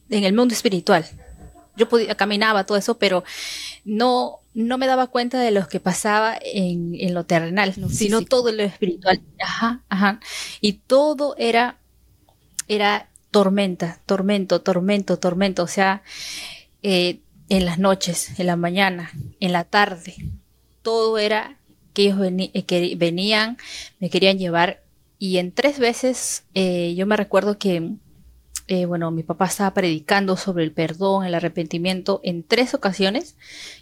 [0.10, 1.06] en el mundo espiritual.
[1.78, 3.24] Yo podía, caminaba todo eso, pero
[3.86, 8.24] no, no me daba cuenta de lo que pasaba en, en lo terrenal, lo sino
[8.24, 9.22] todo lo espiritual.
[9.40, 10.20] Ajá, ajá.
[10.62, 11.78] Y todo era,
[12.68, 16.04] era tormenta, tormento, tormento, tormento, o sea,
[16.84, 17.20] eh,
[17.50, 20.16] en las noches, en la mañana, en la tarde,
[20.84, 21.58] todo era
[21.94, 23.58] que ellos veni que venían,
[24.00, 24.84] me querían llevar
[25.18, 27.94] y en tres veces eh, yo me recuerdo que,
[28.68, 33.36] eh, bueno, mi papá estaba predicando sobre el perdón, el arrepentimiento en tres ocasiones,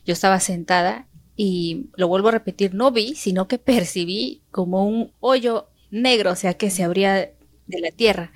[0.06, 5.12] yo estaba sentada y lo vuelvo a repetir, no vi, sino que percibí como un
[5.20, 8.32] hoyo negro, o sea, que se abría de la tierra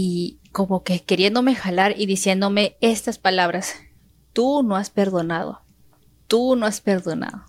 [0.00, 3.74] y como que queriéndome jalar y diciéndome estas palabras,
[4.32, 5.62] tú no has perdonado,
[6.28, 7.46] tú no has perdonado,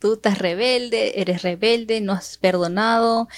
[0.00, 3.28] tú estás rebelde, eres rebelde, no has perdonado,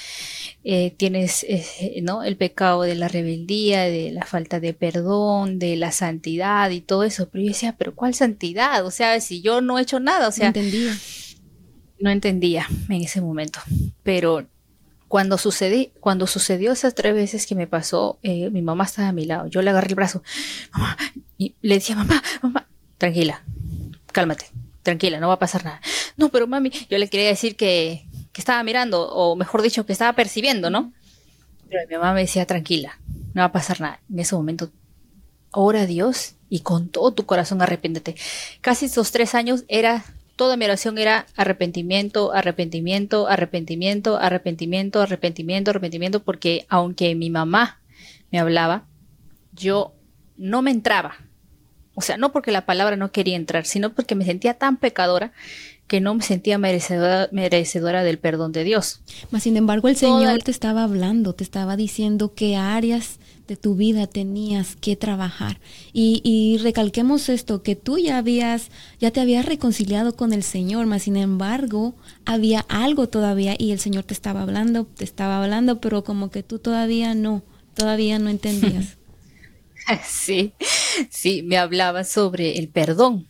[0.64, 2.24] eh, tienes eh, ¿no?
[2.24, 7.04] el pecado de la rebeldía, de la falta de perdón, de la santidad y todo
[7.04, 7.28] eso.
[7.28, 8.86] Pero yo decía, pero ¿cuál santidad?
[8.86, 10.50] O sea, si yo no he hecho nada, o sea...
[10.50, 10.98] No entendía.
[11.98, 13.60] No entendía en ese momento.
[14.02, 14.46] Pero
[15.16, 19.12] cuando, sucedí, cuando sucedió esas tres veces que me pasó, eh, mi mamá estaba a
[19.12, 19.46] mi lado.
[19.46, 20.22] Yo le agarré el brazo,
[21.38, 23.42] y le decía, mamá, mamá, tranquila,
[24.12, 24.50] cálmate,
[24.82, 25.80] tranquila, no va a pasar nada.
[26.18, 29.94] No, pero mami, yo le quería decir que, que estaba mirando, o mejor dicho, que
[29.94, 30.92] estaba percibiendo, ¿no?
[31.70, 32.98] Pero mi mamá me decía, tranquila,
[33.32, 34.00] no va a pasar nada.
[34.12, 34.70] En ese momento,
[35.50, 38.16] ora a Dios y con todo tu corazón arrepiéntete.
[38.60, 40.04] Casi esos tres años era
[40.36, 47.80] toda mi oración era arrepentimiento, arrepentimiento, arrepentimiento, arrepentimiento, arrepentimiento, arrepentimiento, porque aunque mi mamá
[48.30, 48.84] me hablaba,
[49.52, 49.94] yo
[50.36, 51.16] no me entraba.
[51.94, 55.32] O sea, no porque la palabra no quería entrar, sino porque me sentía tan pecadora
[55.86, 59.00] que no me sentía merecedora, merecedora del perdón de Dios.
[59.30, 63.76] Mas, sin embargo, el Señor te estaba hablando, te estaba diciendo qué áreas de tu
[63.76, 65.60] vida tenías que trabajar.
[65.92, 70.86] Y, y, recalquemos esto, que tú ya habías, ya te habías reconciliado con el Señor,
[70.86, 71.94] mas sin embargo,
[72.24, 76.42] había algo todavía y el Señor te estaba hablando, te estaba hablando, pero como que
[76.42, 77.42] tú todavía no,
[77.74, 78.96] todavía no entendías.
[80.04, 80.52] Sí,
[81.10, 83.28] sí, me hablaba sobre el perdón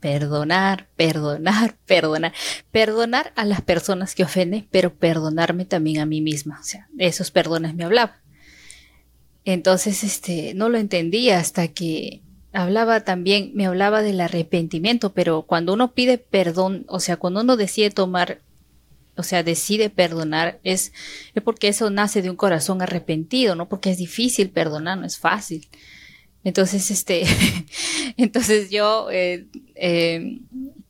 [0.00, 2.32] Perdonar, perdonar, perdonar.
[2.70, 6.58] Perdonar a las personas que ofenden, pero perdonarme también a mí misma.
[6.60, 8.20] O sea, esos perdones me hablaba.
[9.44, 15.72] Entonces, este, no lo entendía hasta que hablaba también, me hablaba del arrepentimiento, pero cuando
[15.72, 18.40] uno pide perdón, o sea, cuando uno decide tomar,
[19.16, 20.92] o sea, decide perdonar, es,
[21.34, 25.18] es porque eso nace de un corazón arrepentido, no porque es difícil perdonar, no es
[25.18, 25.68] fácil.
[26.44, 27.24] Entonces, este,
[28.16, 30.40] entonces yo eh, eh,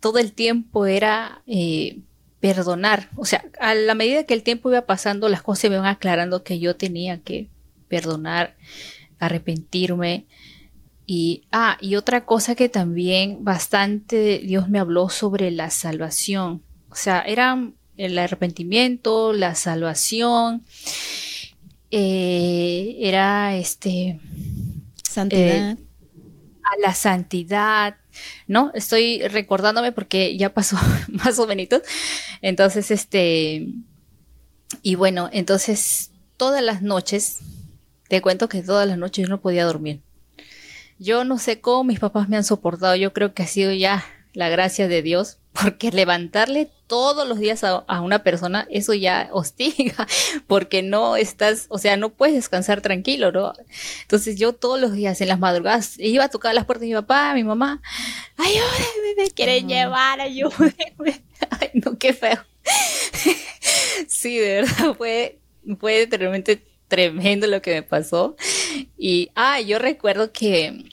[0.01, 2.01] todo el tiempo era eh,
[2.41, 3.11] perdonar.
[3.17, 5.87] O sea, a la medida que el tiempo iba pasando, las cosas se me iban
[5.87, 7.49] aclarando que yo tenía que
[7.89, 8.57] perdonar,
[9.19, 10.27] arrepentirme.
[11.07, 16.63] Y, ah, y otra cosa que también bastante Dios me habló sobre la salvación.
[16.91, 20.65] O sea, era el arrepentimiento, la salvación,
[21.91, 24.21] era este
[25.09, 25.71] Santidad.
[25.73, 25.77] Eh,
[26.62, 27.97] a la santidad,
[28.47, 28.71] ¿no?
[28.75, 30.77] Estoy recordándome porque ya pasó
[31.09, 31.68] más o menos.
[32.42, 33.68] Entonces, este,
[34.83, 37.38] y bueno, entonces todas las noches,
[38.09, 40.03] te cuento que todas las noches yo no podía dormir.
[40.99, 44.05] Yo no sé cómo mis papás me han soportado, yo creo que ha sido ya
[44.35, 50.09] la gracia de Dios, porque levantarle todos los días a, una persona, eso ya hostiga,
[50.48, 53.53] porque no estás, o sea, no puedes descansar tranquilo, ¿no?
[54.03, 56.94] Entonces yo todos los días en las madrugadas iba a tocar las puertas de mi
[56.94, 57.81] papá, mi mamá,
[58.37, 60.74] ayúdeme, me quieren llevar, ayúdeme.
[61.61, 62.44] Ay, no, qué feo.
[64.09, 65.38] sí, de verdad, fue,
[65.79, 68.35] fue realmente tremendo lo que me pasó.
[68.96, 70.85] Y, ah, yo recuerdo que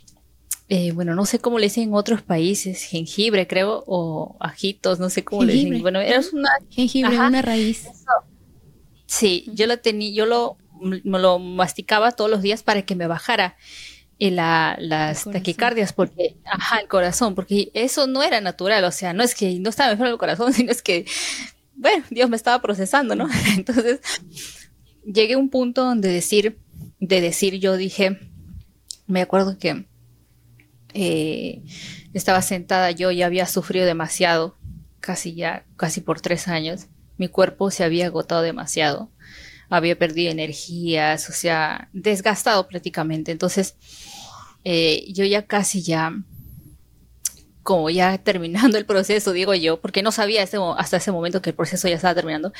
[0.67, 5.09] eh, bueno, no sé cómo le dicen en otros países, jengibre creo, o ajitos, no
[5.09, 5.81] sé cómo le dicen.
[5.81, 6.49] Bueno, era una...
[6.69, 7.87] Jengibre, una raíz.
[9.05, 13.05] Sí, yo lo tenía, yo lo, me lo masticaba todos los días para que me
[13.05, 13.55] bajara
[14.17, 19.13] y la, las taquicardias, porque, ajá, el corazón, porque eso no era natural, o sea,
[19.13, 21.05] no es que no estaba enfermo el corazón, sino es que,
[21.75, 23.27] bueno, Dios me estaba procesando, ¿no?
[23.55, 23.99] Entonces,
[25.05, 26.57] llegué a un punto donde decir,
[26.99, 28.19] de decir, yo dije,
[29.05, 29.85] me acuerdo que
[30.97, 31.61] eh,
[32.13, 34.55] estaba sentada yo y había sufrido demasiado,
[35.01, 36.87] casi ya, casi por tres años.
[37.17, 39.11] Mi cuerpo se había agotado demasiado,
[39.69, 43.33] había perdido energías, o sea, desgastado prácticamente.
[43.33, 43.75] Entonces,
[44.63, 46.13] eh, yo ya casi ya,
[47.61, 50.43] como ya terminando el proceso, digo yo, porque no sabía
[50.77, 52.53] hasta ese momento que el proceso ya estaba terminando,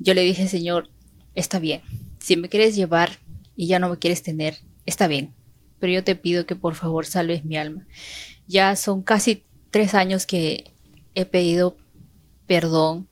[0.00, 0.90] yo le dije, Señor,
[1.36, 1.82] está bien,
[2.18, 3.20] si me quieres llevar
[3.54, 5.34] y ya no me quieres tener, está bien,
[5.78, 7.86] pero yo te pido que por favor salves mi alma.
[8.46, 10.72] Ya son casi tres años que
[11.14, 11.76] he pedido
[12.46, 13.08] perdón,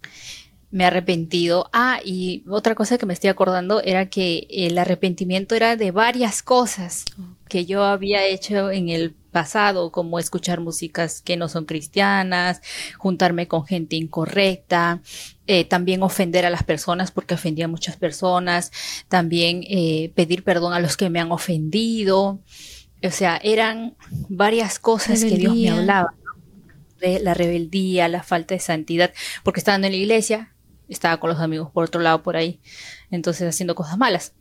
[0.70, 1.68] me he arrepentido.
[1.72, 6.42] Ah, y otra cosa que me estoy acordando era que el arrepentimiento era de varias
[6.42, 7.04] cosas
[7.48, 12.62] que yo había hecho en el pasado, como escuchar músicas que no son cristianas,
[12.96, 15.02] juntarme con gente incorrecta,
[15.46, 18.72] eh, también ofender a las personas porque ofendía a muchas personas,
[19.08, 22.40] también eh, pedir perdón a los que me han ofendido.
[23.02, 23.94] O sea, eran
[24.28, 26.14] varias cosas que Dios me hablaba.
[26.98, 30.54] De la rebeldía, la falta de santidad, porque estando en la iglesia,
[30.88, 32.58] estaba con los amigos por otro lado por ahí,
[33.10, 34.32] entonces haciendo cosas malas.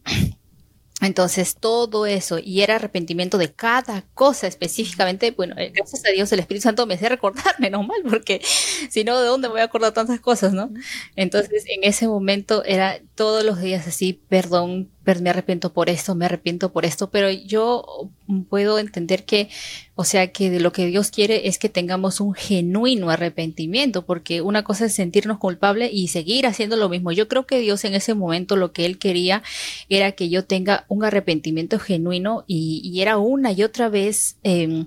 [1.02, 6.32] Entonces, todo eso, y era arrepentimiento de cada cosa específicamente, bueno, eh, gracias a Dios
[6.32, 8.41] el Espíritu Santo me hacía recordar, menos mal, porque
[8.89, 10.72] si no, ¿de dónde me voy a acordar tantas cosas, no?
[11.18, 14.89] Entonces, en ese momento era todos los días así, perdón,
[15.22, 18.11] me arrepiento por esto, me arrepiento por esto, pero yo
[18.49, 19.49] puedo entender que,
[19.95, 24.41] o sea, que de lo que Dios quiere es que tengamos un genuino arrepentimiento, porque
[24.41, 27.13] una cosa es sentirnos culpables y seguir haciendo lo mismo.
[27.13, 29.43] Yo creo que Dios en ese momento lo que Él quería
[29.88, 34.38] era que yo tenga un arrepentimiento genuino y, era una y otra vez.
[34.43, 34.86] Eh,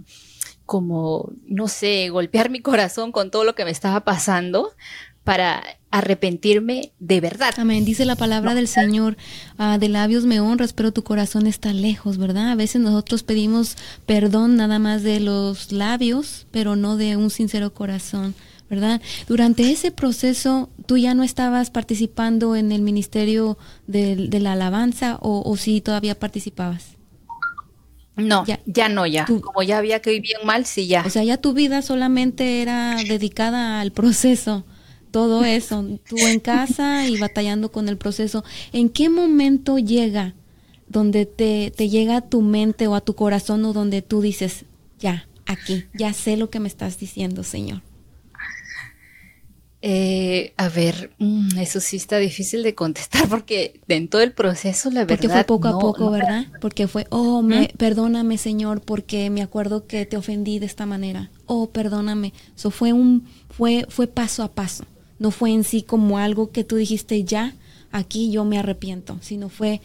[0.69, 4.73] como, no sé, golpear mi corazón con todo lo que me estaba pasando
[5.29, 7.53] para arrepentirme de verdad.
[7.59, 7.85] Amén.
[7.85, 9.19] Dice la palabra del Señor,
[9.59, 12.51] ah, de labios me honras, pero tu corazón está lejos, ¿verdad?
[12.51, 13.77] A veces nosotros pedimos
[14.07, 18.35] perdón nada más de los labios, pero no de un sincero corazón.
[18.71, 19.03] ¿verdad?
[19.27, 25.43] Durante ese proceso, ¿tú ya no estabas participando en el ministerio de, la alabanza o,
[25.45, 26.97] o sí todavía participabas?
[28.17, 29.27] No, ya, ya no, ya.
[29.27, 31.05] Como ya había que ir bien mal, sí, ya.
[31.05, 34.65] O sea, ya tu vida solamente era dedicada al proceso
[35.11, 40.35] todo eso, tú en casa y batallando con el proceso, ¿en qué momento llega
[40.89, 44.65] donde te, te llega a tu mente o a tu corazón o donde tú dices,
[44.99, 47.83] ya, aquí, ya sé lo que me estás diciendo, Señor?
[49.81, 54.91] Eh, a ver, mm, eso sí está difícil de contestar porque en todo el proceso,
[54.91, 55.17] la verdad.
[55.17, 56.47] Porque fue poco a poco, ¿verdad?
[56.61, 61.31] Porque fue, oh, me, perdóname, Señor, porque me acuerdo que te ofendí de esta manera.
[61.47, 62.33] Oh, perdóname.
[62.57, 64.85] Eso fue un, fue, fue paso a paso
[65.19, 67.55] no fue en sí como algo que tú dijiste ya,
[67.91, 69.81] aquí yo me arrepiento, sino fue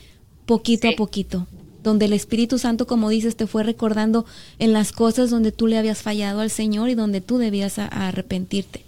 [0.46, 1.48] poquito a poquito,
[1.82, 4.26] donde el Espíritu Santo, como dices, te fue recordando
[4.60, 8.84] en las cosas donde tú le habías fallado al Señor y donde tú debías arrepentirte.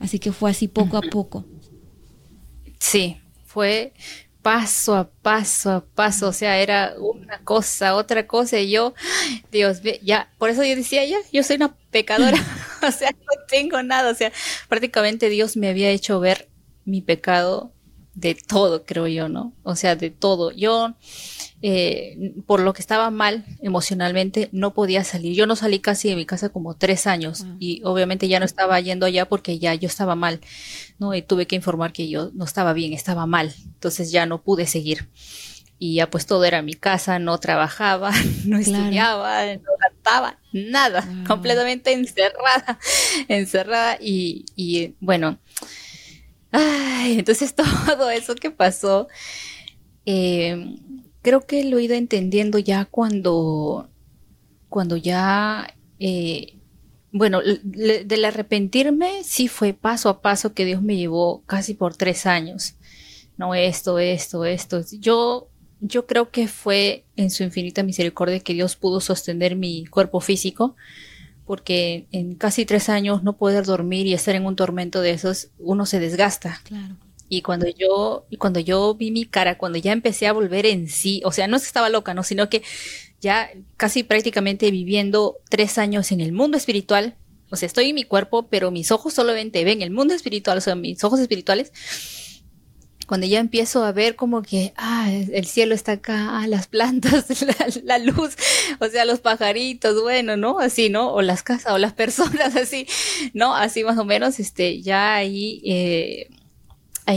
[0.00, 1.44] Así que fue así poco a poco.
[2.78, 3.16] Sí,
[3.46, 3.92] fue
[4.42, 8.94] paso a paso a paso, o sea, era una cosa, otra cosa, y yo,
[9.50, 12.38] Dios, ya, por eso yo decía, ya, yo soy una pecadora,
[12.86, 14.32] o sea, no tengo nada, o sea,
[14.68, 16.48] prácticamente Dios me había hecho ver
[16.84, 17.72] mi pecado
[18.18, 19.52] de todo, creo yo, ¿no?
[19.62, 20.50] O sea, de todo.
[20.50, 20.96] Yo,
[21.62, 25.36] eh, por lo que estaba mal emocionalmente, no podía salir.
[25.36, 28.80] Yo no salí casi de mi casa como tres años y obviamente ya no estaba
[28.80, 30.40] yendo allá porque ya yo estaba mal,
[30.98, 31.14] ¿no?
[31.14, 33.54] Y tuve que informar que yo no estaba bien, estaba mal.
[33.64, 35.08] Entonces ya no pude seguir.
[35.78, 38.10] Y ya pues todo era mi casa, no trabajaba,
[38.46, 39.70] no estudiaba, no
[40.52, 42.78] nada, completamente encerrada,
[43.28, 45.38] encerrada y, y bueno,
[46.50, 47.54] Ay, entonces
[47.86, 49.08] todo eso que pasó,
[50.06, 50.76] eh,
[51.22, 53.88] creo que lo he ido entendiendo ya cuando,
[54.68, 56.58] cuando ya, eh,
[57.12, 62.26] bueno, del arrepentirme sí fue paso a paso que Dios me llevó casi por tres
[62.26, 62.74] años.
[63.36, 64.82] No esto, esto, esto.
[64.98, 65.47] Yo,
[65.80, 70.76] yo creo que fue en su infinita misericordia que Dios pudo sostener mi cuerpo físico
[71.48, 75.48] porque en casi tres años no poder dormir y estar en un tormento de esos,
[75.58, 76.60] uno se desgasta.
[76.64, 76.96] Claro.
[77.30, 81.22] Y cuando yo, cuando yo vi mi cara, cuando ya empecé a volver en sí,
[81.24, 82.62] o sea, no es que estaba loca, no, sino que
[83.22, 87.16] ya casi prácticamente viviendo tres años en el mundo espiritual,
[87.50, 90.60] o sea, estoy en mi cuerpo, pero mis ojos solamente ven el mundo espiritual, o
[90.60, 91.72] sea, mis ojos espirituales,
[93.08, 97.24] cuando ya empiezo a ver como que, ah, el cielo está acá, ah, las plantas,
[97.84, 98.36] la, luz,
[98.80, 100.58] o sea, los pajaritos, bueno, ¿no?
[100.58, 101.14] Así, ¿no?
[101.14, 102.86] O las casas o las personas, así,
[103.32, 103.56] ¿no?
[103.56, 106.28] Así más o menos, este, ya ahí, eh,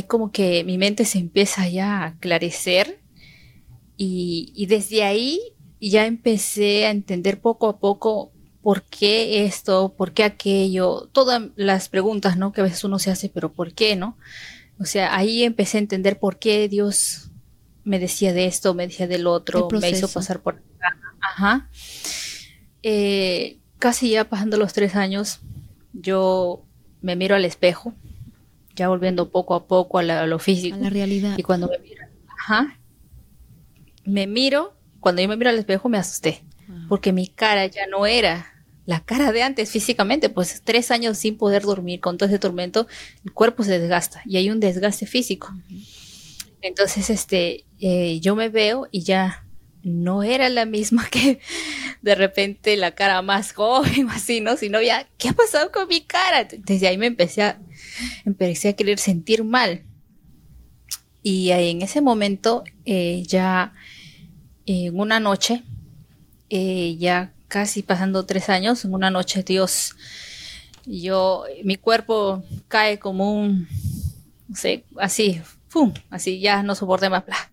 [0.08, 3.02] como que mi mente se empieza ya a aclarecer
[3.98, 5.42] y, y desde ahí
[5.82, 8.32] ya empecé a entender poco a poco
[8.62, 12.54] por qué esto, por qué aquello, todas las preguntas, ¿no?
[12.54, 14.16] Que a veces uno se hace, pero ¿por qué, no?
[14.82, 17.30] O sea, ahí empecé a entender por qué Dios
[17.84, 20.60] me decía de esto, me decía del otro, me hizo pasar por
[21.22, 21.70] Ajá.
[22.82, 25.42] Eh, casi ya pasando los tres años,
[25.94, 26.66] yo
[27.02, 27.94] me miro al espejo,
[28.76, 30.78] ya volviendo poco a poco a, lo físico.
[30.78, 31.38] A la realidad.
[31.38, 32.04] Y cuando me miro,
[32.40, 32.80] ajá,
[34.04, 36.88] me miro, cuando yo me miro al espejo me asusté, ah.
[36.90, 38.61] porque mi cara ya no era
[38.92, 42.88] la cara de antes físicamente, pues tres años sin poder dormir con todo ese tormento,
[43.24, 45.50] el cuerpo se desgasta y hay un desgaste físico.
[46.62, 49.48] Entonces, este, eh, yo me veo y ya
[49.82, 51.40] no era la misma que
[52.02, 54.58] de repente la cara más joven, así, ¿no?
[54.58, 56.44] Sino ya, ¿qué ha pasado con mi cara?
[56.44, 57.62] Desde ahí me empecé a,
[58.26, 59.86] empecé a querer sentir mal.
[61.24, 63.74] Y en ese momento, eh, ya
[64.66, 65.64] en una noche,
[66.50, 69.98] eh, ya casi pasando tres años, en una noche Dios,
[70.86, 73.68] yo, mi cuerpo cae como un,
[74.48, 75.94] no sé, así, ¡pum!
[76.10, 77.52] Así, ya no soporté más, bla.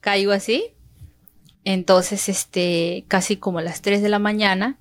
[0.00, 0.66] Caigo así
[1.64, 4.78] Entonces, este, casi como a las 3 de la mañana,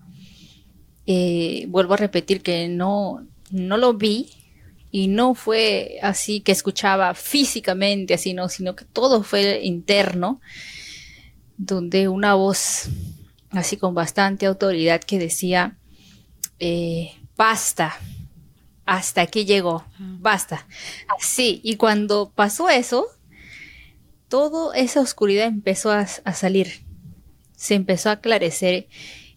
[1.08, 4.30] eh, vuelvo a repetir que no, no lo vi
[4.92, 10.40] y no fue así que escuchaba físicamente, así, no, sino que todo fue interno,
[11.58, 12.92] donde una voz
[13.54, 15.78] así con bastante autoridad que decía,
[16.60, 17.96] eh, basta,
[18.86, 20.68] hasta aquí llegó, basta.
[21.20, 23.08] Así, y cuando pasó eso,
[24.28, 26.84] toda esa oscuridad empezó a, a salir,
[27.56, 28.88] se empezó a aclarecer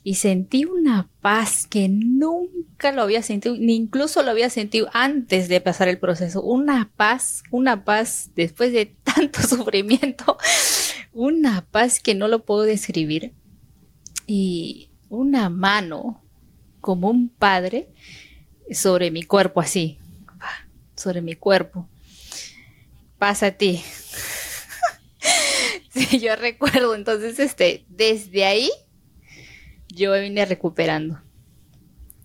[0.07, 5.49] y sentí una paz que nunca lo había sentido, ni incluso lo había sentido antes
[5.49, 6.43] de pasar el proceso.
[6.43, 10.39] Una paz, una paz después de tanto sufrimiento,
[11.13, 13.33] una paz que no lo puedo describir.
[14.27, 16.23] Y una mano
[16.81, 17.89] como un padre
[18.71, 19.99] sobre mi cuerpo así,
[20.97, 21.89] sobre mi cuerpo.
[23.19, 23.83] Pasa a ti.
[25.91, 28.71] sí, yo recuerdo, entonces, este, desde ahí
[29.89, 31.21] yo vine recuperando,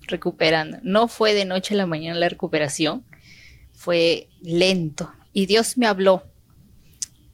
[0.08, 0.80] recuperando.
[0.84, 3.06] No fue de noche a la mañana la recuperación,
[3.74, 5.12] fue lento.
[5.34, 6.24] Y Dios me habló,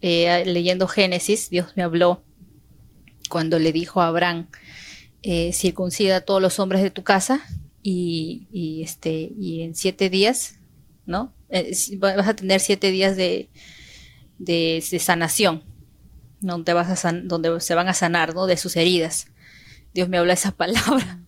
[0.01, 2.23] eh, leyendo Génesis, Dios me habló
[3.27, 4.47] cuando le dijo a Abraham,
[5.23, 7.41] eh, circuncida a todos los hombres de tu casa
[7.81, 10.55] y, este, y en siete días,
[11.05, 11.33] ¿no?
[11.49, 13.49] Eh, vas a tener siete días de,
[14.37, 15.63] de, sanación,
[16.39, 18.45] donde, vas a donde se van a sanar, ¿no?
[18.45, 19.27] De sus heridas.
[19.93, 21.19] Dios me habla esa palabra.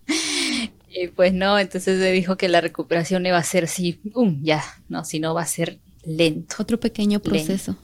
[0.90, 4.00] y pues no, entonces me dijo que la recuperación iba a ser así,
[4.42, 6.56] ya, no, sino va a ser lento.
[6.60, 7.76] Otro pequeño proceso.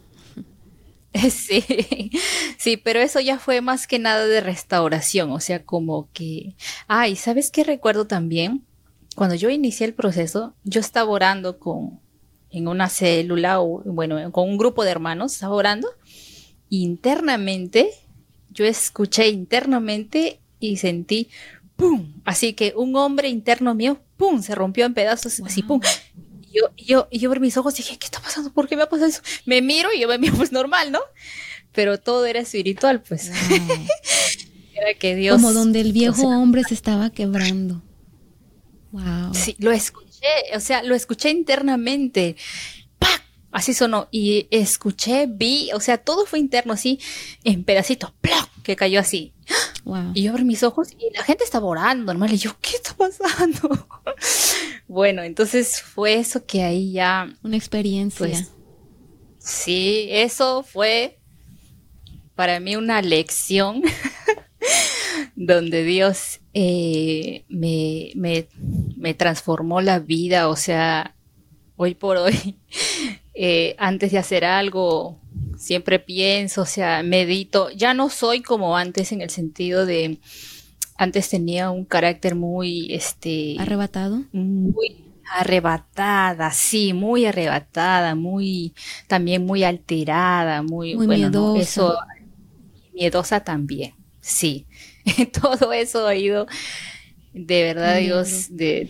[1.29, 2.11] Sí,
[2.57, 6.55] sí, pero eso ya fue más que nada de restauración, o sea, como que,
[6.87, 8.63] ay, ¿sabes qué recuerdo también?
[9.15, 11.99] Cuando yo inicié el proceso, yo estaba orando con,
[12.51, 15.87] en una célula o, bueno, con un grupo de hermanos, estaba orando,
[16.69, 17.91] internamente,
[18.49, 21.29] yo escuché internamente y sentí
[21.75, 22.13] ¡pum!
[22.25, 24.41] Así que un hombre interno mío, ¡pum!
[24.41, 25.79] se rompió en pedazos, así ¡pum!
[26.55, 28.53] Y yo, yo, y yo por mis ojos dije, ¿qué está pasando?
[28.53, 29.21] ¿Por qué me ha pasado eso?
[29.45, 30.99] Me miro y yo me miro pues normal, ¿no?
[31.71, 33.29] Pero todo era espiritual, pues.
[34.73, 35.35] era que Dios...
[35.35, 37.83] Como donde el viejo hombre se estaba quebrando.
[38.91, 39.33] Wow.
[39.33, 42.37] Sí, lo escuché, o sea, lo escuché internamente.
[42.99, 43.23] ¡Pac!
[43.51, 44.07] Así sonó.
[44.11, 46.99] Y escuché, vi, o sea, todo fue interno, así,
[47.43, 48.49] en pedacitos, ¡ploc!
[48.63, 49.33] que cayó así.
[50.13, 52.33] Y yo abrí mis ojos y la gente estaba orando, normal.
[52.33, 53.87] Y yo, ¿qué está pasando?
[54.87, 57.31] bueno, entonces fue eso que ahí ya.
[57.43, 58.25] Una experiencia.
[58.25, 58.51] Pues,
[59.37, 61.19] sí, eso fue
[62.33, 63.83] para mí una lección
[65.35, 68.47] donde Dios eh, me, me,
[68.97, 70.49] me, transformó la vida.
[70.49, 71.15] O sea,
[71.75, 72.57] hoy por hoy,
[73.35, 75.19] eh, antes de hacer algo,
[75.57, 77.69] siempre pienso, o sea, medito.
[77.71, 80.19] Ya no soy como antes en el sentido de,
[80.97, 83.55] antes tenía un carácter muy, este...
[83.59, 84.23] Arrebatado.
[84.31, 88.73] Muy arrebatada, sí, muy arrebatada, muy,
[89.07, 91.61] también muy alterada, muy, miedosa.
[91.61, 91.97] eso,
[92.93, 94.65] miedosa también, sí.
[95.41, 96.47] Todo eso ha ido,
[97.33, 98.89] de verdad, Dios, de,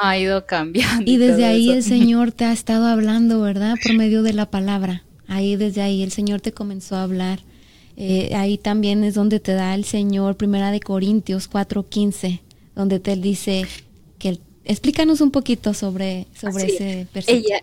[0.00, 1.10] ha ido cambiando.
[1.10, 3.74] Y desde ahí el Señor te ha estado hablando, ¿verdad?
[3.82, 5.02] Por medio de la palabra.
[5.34, 7.40] Ahí desde ahí el Señor te comenzó a hablar.
[7.96, 12.40] Eh, ahí también es donde te da el Señor, Primera de Corintios 4:15,
[12.74, 13.66] donde te dice
[14.18, 17.56] que explícanos un poquito sobre, sobre ese versículo.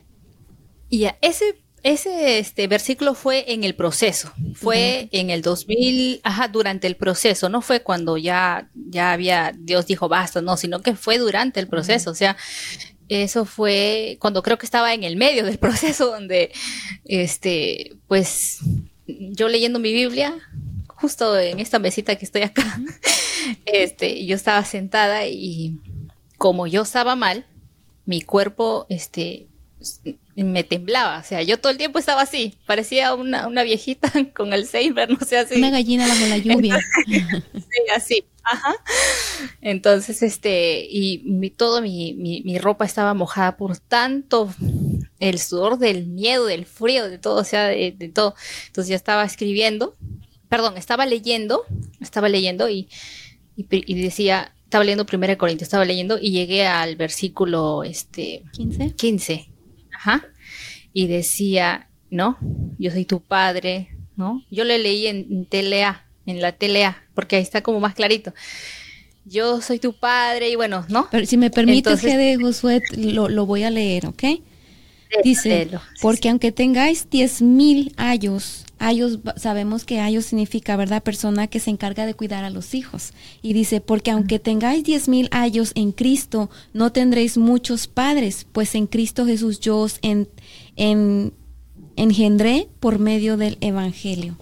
[0.90, 6.86] Ella, ese ese este versículo fue en el proceso, fue en el 2000, ajá, durante
[6.86, 11.18] el proceso, no fue cuando ya ya había Dios dijo basta, no, sino que fue
[11.18, 12.38] durante el proceso, o sea,
[13.12, 16.52] eso fue cuando creo que estaba en el medio del proceso donde,
[17.04, 18.60] este, pues
[19.08, 20.38] yo leyendo mi Biblia,
[20.88, 22.80] justo en esta mesita que estoy acá,
[23.66, 25.78] este, yo estaba sentada y
[26.38, 27.46] como yo estaba mal,
[28.06, 29.48] mi cuerpo, este,
[30.36, 34.54] me temblaba, o sea, yo todo el tiempo estaba así, parecía una, una viejita con
[34.54, 35.56] Alzheimer, no sé, así.
[35.56, 36.80] Una gallina bajo la lluvia.
[37.06, 38.76] sí, así, ajá.
[39.62, 44.54] Entonces, este, y mi, todo mi, mi, ropa estaba mojada por tanto
[45.20, 48.36] el sudor del miedo, del frío, de todo, o sea, de, todo.
[48.68, 49.96] Entonces ya estaba escribiendo,
[50.50, 51.64] perdón, estaba leyendo,
[52.00, 52.90] estaba leyendo y,
[53.56, 58.96] y, decía, estaba leyendo Primera Corintios, estaba leyendo y llegué al versículo, este, 15.
[58.96, 59.50] 15
[59.94, 60.26] Ajá.
[60.94, 62.38] Y decía, ¿no?
[62.78, 64.44] Yo soy tu padre, ¿no?
[64.52, 68.34] Yo le leí en, telea, en la telea, porque ahí está como más clarito.
[69.26, 71.08] Yo soy tu padre y bueno, ¿no?
[71.12, 74.24] Pero si me permites, que de Josué, lo, lo, voy a leer, ¿ok?
[75.24, 75.70] Dice,
[76.02, 81.04] porque aunque tengáis diez mil años, ayos, sabemos que ayos significa, ¿verdad?
[81.04, 83.12] Persona que se encarga de cuidar a los hijos.
[83.42, 88.74] Y dice, porque aunque tengáis diez mil años en Cristo, no tendréis muchos padres, pues
[88.74, 90.30] en Cristo Jesús yo os en,
[90.78, 91.34] en,
[91.98, 94.38] engendré por medio del Evangelio.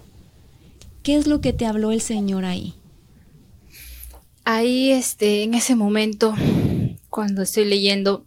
[1.02, 2.74] ¿Qué es lo que te habló el Señor ahí?
[4.44, 6.34] Ahí, este, en ese momento,
[7.08, 8.26] cuando estoy leyendo,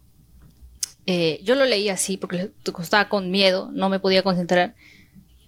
[1.06, 2.50] eh, yo lo leí así porque
[2.80, 4.74] estaba con miedo, no me podía concentrar.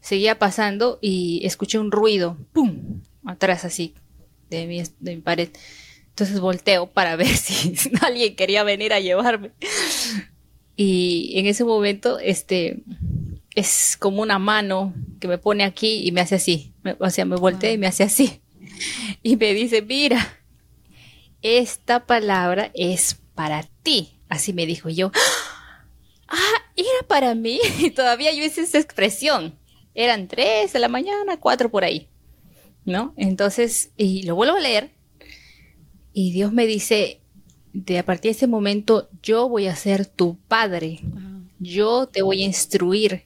[0.01, 3.03] Seguía pasando y escuché un ruido, ¡pum!
[3.25, 3.95] Atrás así,
[4.51, 5.49] de mi, de mi pared.
[6.11, 9.51] Entonces volteo para ver si alguien quería venir a llevarme.
[10.77, 12.83] Y en ese momento, este,
[13.57, 16.75] es como una mano que me pone aquí y me hace así.
[17.01, 18.41] o sea, me volteé y me hace así.
[19.23, 20.39] Y me dice, mira,
[21.41, 24.19] esta palabra es para ti.
[24.29, 25.11] Así me dijo yo.
[26.29, 27.61] Ah, era para mí.
[27.79, 29.57] Y todavía yo hice esa expresión.
[29.95, 32.09] Eran tres de la mañana, cuatro por ahí.
[32.85, 33.15] ¿No?
[33.17, 34.91] Entonces, y lo vuelvo a leer.
[36.13, 37.21] Y Dios me dice,
[37.73, 41.01] de a partir de ese momento, yo voy a ser tu padre.
[41.61, 43.23] Yo te voy a instruir.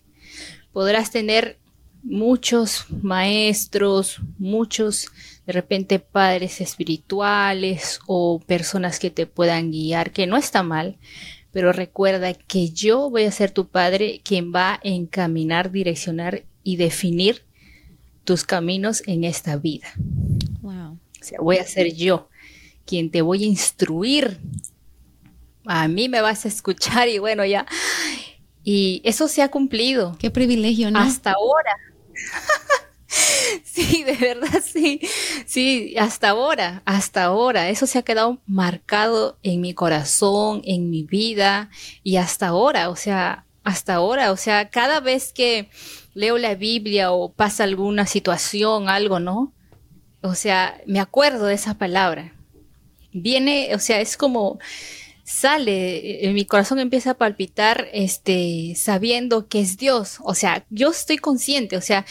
[0.72, 1.58] Podrás tener
[2.02, 5.08] muchos maestros, muchos
[5.46, 10.96] de repente padres espirituales o personas que te puedan guiar, que no está mal,
[11.52, 16.76] pero recuerda que yo voy a ser tu padre quien va a encaminar, direccionar y
[16.76, 17.42] definir
[18.24, 19.88] tus caminos en esta vida.
[20.62, 20.92] Wow.
[20.92, 22.28] O sea, voy a ser yo
[22.86, 24.38] quien te voy a instruir.
[25.66, 27.66] A mí me vas a escuchar y bueno, ya.
[28.62, 30.16] Y eso se ha cumplido.
[30.18, 31.00] Qué privilegio, ¿no?
[31.00, 31.76] Hasta ahora.
[33.64, 35.00] Sí, de verdad, sí.
[35.46, 37.68] Sí, hasta ahora, hasta ahora.
[37.68, 41.70] Eso se ha quedado marcado en mi corazón, en mi vida
[42.04, 45.70] y hasta ahora, o sea, hasta ahora, o sea, cada vez que
[46.14, 49.52] leo la Biblia o pasa alguna situación, algo, ¿no?
[50.22, 52.34] O sea, me acuerdo de esa palabra.
[53.12, 54.58] Viene, o sea, es como
[55.30, 60.18] sale, en mi corazón empieza a palpitar, este, sabiendo que es Dios.
[60.24, 62.04] O sea, yo estoy consciente, o sea,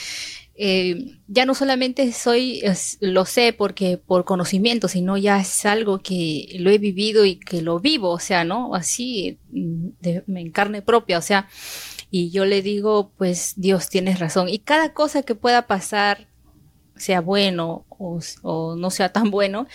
[0.56, 2.62] eh, ya no solamente soy,
[3.02, 7.62] lo sé porque por conocimiento, sino ya es algo que lo he vivido y que
[7.62, 8.74] lo vivo, o sea, ¿no?
[8.74, 11.50] Así, mm, de, en carne propia, o sea,
[12.12, 14.48] y yo le digo, pues Dios, tienes razón.
[14.50, 16.28] Y cada cosa que pueda pasar,
[16.96, 19.68] sea bueno o no sea tan bueno,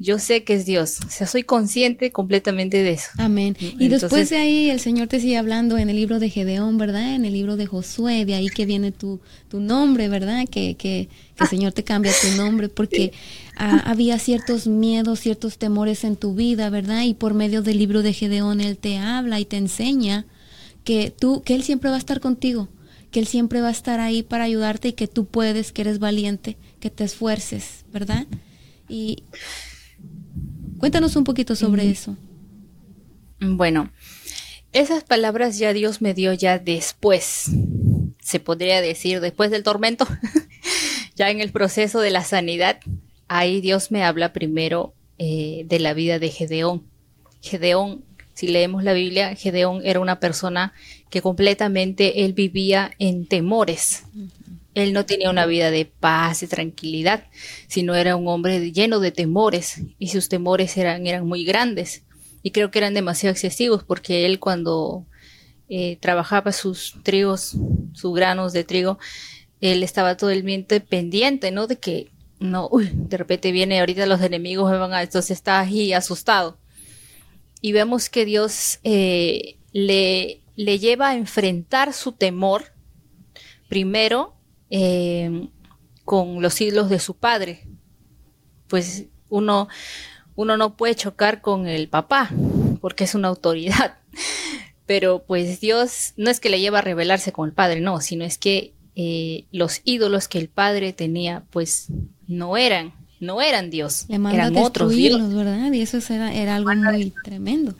[0.00, 3.08] yo sé que es Dios, o sea, soy consciente completamente de eso.
[3.18, 3.56] Amén.
[3.60, 7.16] Y después de ahí el Señor te sigue hablando en el libro de Gedeón, ¿verdad?
[7.16, 9.18] En el libro de Josué, de ahí que viene tu,
[9.48, 10.46] tu nombre, ¿verdad?
[10.48, 13.12] Que, que, que el Señor te cambia tu nombre porque
[13.56, 17.02] había ciertos miedos, ciertos temores en tu vida, ¿verdad?
[17.02, 20.26] Y por medio del libro de Gedeón Él te habla y te enseña
[20.84, 22.68] que tú, que Él siempre va a estar contigo,
[23.10, 25.98] que Él siempre va a estar ahí para ayudarte y que tú puedes, que eres
[25.98, 28.28] valiente, que te esfuerces, ¿verdad?
[28.88, 29.24] Y
[30.78, 32.16] Cuéntanos un poquito sobre eso.
[33.40, 33.90] Bueno,
[34.72, 37.50] esas palabras ya Dios me dio ya después,
[38.20, 40.06] se podría decir, después del tormento,
[41.16, 42.78] ya en el proceso de la sanidad,
[43.28, 46.84] ahí Dios me habla primero eh, de la vida de Gedeón.
[47.42, 48.04] Gedeón,
[48.34, 50.72] si leemos la Biblia, Gedeón era una persona
[51.10, 54.04] que completamente él vivía en temores.
[54.74, 57.26] Él no tenía una vida de paz y tranquilidad,
[57.66, 62.04] sino era un hombre lleno de temores y sus temores eran, eran muy grandes
[62.42, 65.06] y creo que eran demasiado excesivos porque él cuando
[65.68, 67.56] eh, trabajaba sus trigos,
[67.92, 68.98] sus granos de trigo,
[69.60, 71.66] él estaba todo el tiempo pendiente, ¿no?
[71.66, 75.60] De que no, uy, de repente viene ahorita los enemigos me van a, entonces está
[75.60, 76.58] ahí asustado.
[77.60, 82.72] Y vemos que Dios eh, le, le lleva a enfrentar su temor
[83.68, 84.37] primero
[84.70, 85.48] eh,
[86.04, 87.66] con los hilos de su padre.
[88.66, 89.68] Pues uno,
[90.34, 92.30] uno no puede chocar con el papá,
[92.80, 93.98] porque es una autoridad.
[94.86, 98.24] Pero pues Dios no es que le lleva a rebelarse con el padre, no, sino
[98.24, 101.88] es que eh, los ídolos que el padre tenía, pues
[102.26, 105.34] no eran, no eran Dios, eran otros dioses.
[105.34, 105.72] ¿verdad?
[105.72, 107.74] Y eso era, era algo muy tremendo.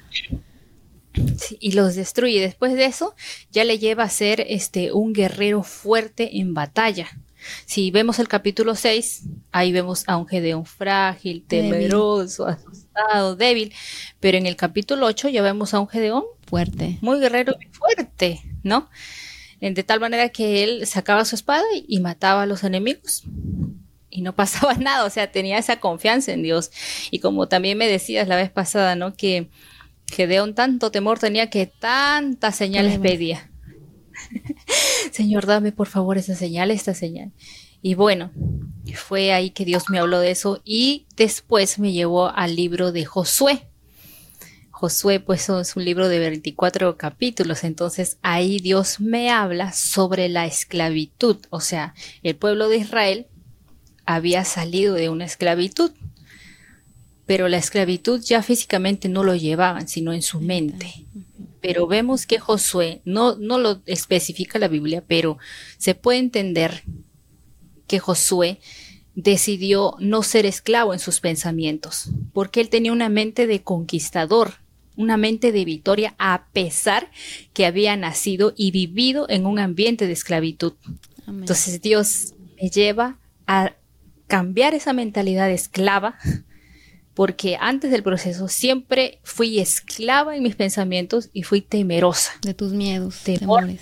[1.60, 2.40] Y los destruye.
[2.40, 3.14] Después de eso,
[3.50, 7.08] ya le lleva a ser este, un guerrero fuerte en batalla.
[7.66, 13.72] Si vemos el capítulo 6, ahí vemos a un Gedeón frágil, temeroso, asustado, débil.
[14.20, 16.98] Pero en el capítulo 8 ya vemos a un Gedeón fuerte.
[17.00, 18.88] Muy guerrero y fuerte, ¿no?
[19.60, 23.24] De tal manera que él sacaba su espada y mataba a los enemigos.
[24.10, 26.70] Y no pasaba nada, o sea, tenía esa confianza en Dios.
[27.10, 29.14] Y como también me decías la vez pasada, ¿no?
[29.14, 29.48] Que
[30.10, 33.50] Gedeón tanto temor tenía que tantas señales pedía.
[35.12, 37.32] Señor, dame por favor esa señal, esta señal.
[37.82, 38.32] Y bueno,
[38.94, 43.04] fue ahí que Dios me habló de eso y después me llevó al libro de
[43.04, 43.68] Josué.
[44.70, 50.46] Josué pues es un libro de 24 capítulos, entonces ahí Dios me habla sobre la
[50.46, 53.26] esclavitud, o sea, el pueblo de Israel
[54.06, 55.90] había salido de una esclavitud,
[57.28, 61.04] pero la esclavitud ya físicamente no lo llevaban, sino en su mente.
[61.60, 65.36] Pero vemos que Josué, no, no lo especifica la Biblia, pero
[65.76, 66.84] se puede entender
[67.86, 68.60] que Josué
[69.14, 74.54] decidió no ser esclavo en sus pensamientos, porque él tenía una mente de conquistador,
[74.96, 77.10] una mente de victoria a pesar
[77.52, 80.72] que había nacido y vivido en un ambiente de esclavitud.
[81.26, 83.74] Entonces Dios me lleva a
[84.28, 86.18] cambiar esa mentalidad de esclava,
[87.18, 92.30] porque antes del proceso siempre fui esclava en mis pensamientos y fui temerosa.
[92.42, 93.80] De tus miedos, temores.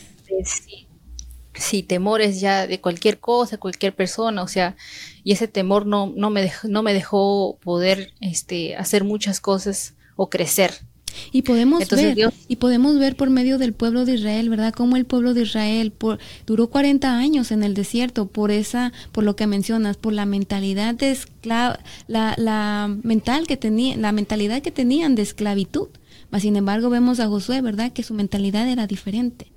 [1.53, 4.75] sí, temores ya de cualquier cosa, cualquier persona, o sea,
[5.23, 9.93] y ese temor no, no, me, dejó, no me dejó poder este, hacer muchas cosas
[10.17, 10.86] o crecer.
[11.33, 12.17] Y podemos ver,
[12.49, 14.73] y podemos ver por medio del pueblo de Israel, ¿verdad?
[14.73, 19.25] Cómo el pueblo de Israel por, duró 40 años en el desierto por esa, por
[19.25, 24.63] lo que mencionas, por la mentalidad de esclava, la, la mental que tenía, la mentalidad
[24.63, 25.89] que tenían de esclavitud.
[26.31, 27.93] Mas sin embargo vemos a Josué, ¿verdad?
[27.93, 29.53] Que su mentalidad era diferente.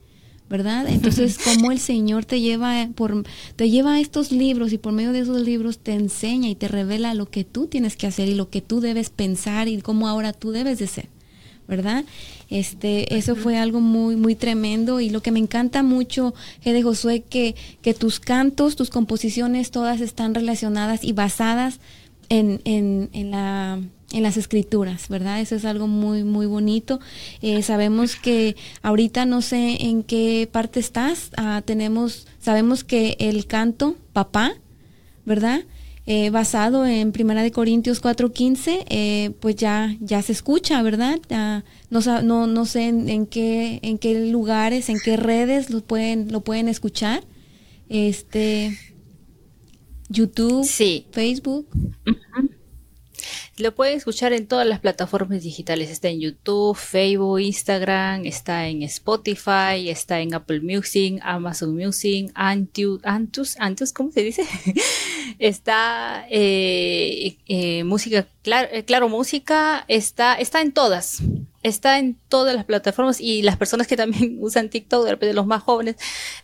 [0.49, 0.87] ¿verdad?
[0.89, 3.23] Entonces, cómo el Señor te lleva por
[3.55, 6.67] te lleva a estos libros y por medio de esos libros te enseña y te
[6.67, 10.07] revela lo que tú tienes que hacer y lo que tú debes pensar y cómo
[10.07, 11.09] ahora tú debes de ser.
[11.69, 12.03] ¿Verdad?
[12.49, 16.33] Este, eso fue algo muy, muy tremendo y lo que me encanta mucho,
[16.65, 21.79] de Josué, que, que tus cantos, tus composiciones, todas están relacionadas y basadas
[22.27, 23.79] en, en, en la
[24.11, 25.39] en las escrituras, ¿verdad?
[25.39, 26.99] Eso es algo muy, muy bonito.
[27.43, 31.29] Eh, sabemos que ahorita no sé en qué parte estás.
[31.37, 34.53] Ah, tenemos, sabemos que el canto, papá,
[35.25, 35.61] ¿verdad?
[36.11, 41.19] Eh, basado en Primera de Corintios 4:15, eh, pues ya, ya se escucha, ¿verdad?
[41.91, 46.41] no, no, no sé en, qué, en qué lugares, en qué redes lo pueden, lo
[46.41, 47.23] pueden escuchar.
[47.89, 48.75] Este,
[50.09, 50.65] YouTube,
[51.11, 51.67] Facebook.
[53.59, 55.89] Lo pueden escuchar en todas las plataformas digitales.
[55.89, 63.01] Está en YouTube, Facebook, Instagram, está en Spotify, está en Apple Music, Amazon Music, Antus,
[63.03, 64.45] Antus, Antus ¿cómo se dice?
[65.39, 71.21] está eh, eh, música, claro, eh, claro, música, está, está en todas
[71.63, 75.45] está en todas las plataformas y las personas que también usan TikTok, de repente los
[75.45, 75.95] más jóvenes,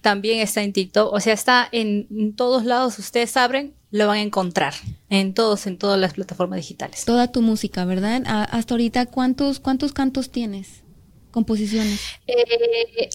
[0.01, 1.13] también está en TikTok.
[1.13, 2.99] O sea, está en, todos lados.
[2.99, 4.73] Ustedes abren, lo van a encontrar.
[5.09, 7.05] En todos, en todas las plataformas digitales.
[7.05, 8.23] Toda tu música, ¿verdad?
[8.25, 10.83] hasta ahorita, ¿cuántos, cuántos cantos tienes?
[11.31, 11.99] Composiciones.
[12.27, 13.09] Eh,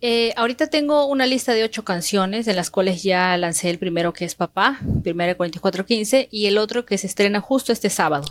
[0.00, 4.12] eh, ahorita tengo una lista de ocho canciones, de las cuales ya lancé el primero
[4.12, 8.26] que es Papá, primero 4415, y el otro que se estrena justo este sábado.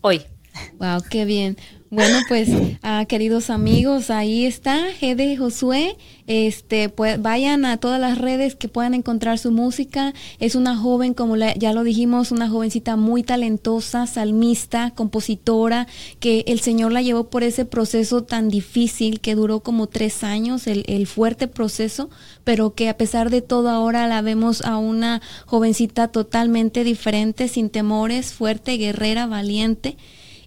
[0.00, 0.22] Hoy.
[0.78, 1.56] Wow, qué bien.
[1.90, 2.48] Bueno, pues,
[2.82, 5.96] ah, queridos amigos, ahí está Gede Josué.
[6.26, 10.12] Este, pues, vayan a todas las redes que puedan encontrar su música.
[10.40, 15.86] Es una joven, como ya lo dijimos, una jovencita muy talentosa, salmista, compositora,
[16.18, 20.66] que el Señor la llevó por ese proceso tan difícil que duró como tres años,
[20.66, 22.10] el, el fuerte proceso,
[22.42, 27.70] pero que a pesar de todo ahora la vemos a una jovencita totalmente diferente, sin
[27.70, 29.96] temores, fuerte, guerrera, valiente.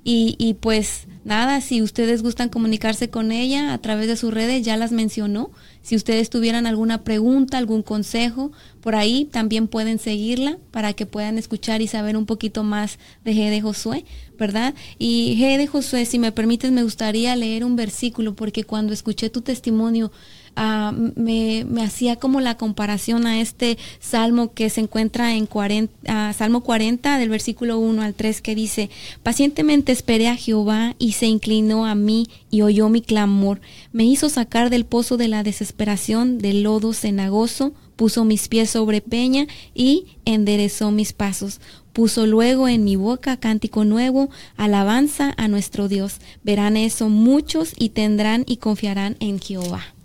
[0.09, 4.63] Y, y, pues nada, si ustedes gustan comunicarse con ella a través de sus redes,
[4.63, 5.51] ya las mencionó.
[5.81, 11.37] Si ustedes tuvieran alguna pregunta, algún consejo, por ahí también pueden seguirla para que puedan
[11.37, 14.05] escuchar y saber un poquito más de G Josué,
[14.39, 14.75] ¿verdad?
[14.97, 19.29] Y G de Josué, si me permites, me gustaría leer un versículo porque cuando escuché
[19.29, 20.13] tu testimonio,
[20.59, 26.61] Ah, me, hacía como la comparación a este salmo que se encuentra en 40, Salmo
[26.63, 28.89] 40 del versículo 1 al 3 que dice,
[29.21, 34.29] pacientemente esperé a Jehová y se inclinó a mí y oyó mi clamor, me hizo
[34.29, 39.45] sacar del pozo de la desesperación, del lodo cenagoso, puso mis pies sobre peña
[39.75, 41.61] y enderezó mis pasos.
[41.93, 46.15] Puso luego en mi boca cántico nuevo, alabanza a nuestro Dios.
[46.43, 49.96] Verán eso muchos y tendrán y confiarán en Jehová.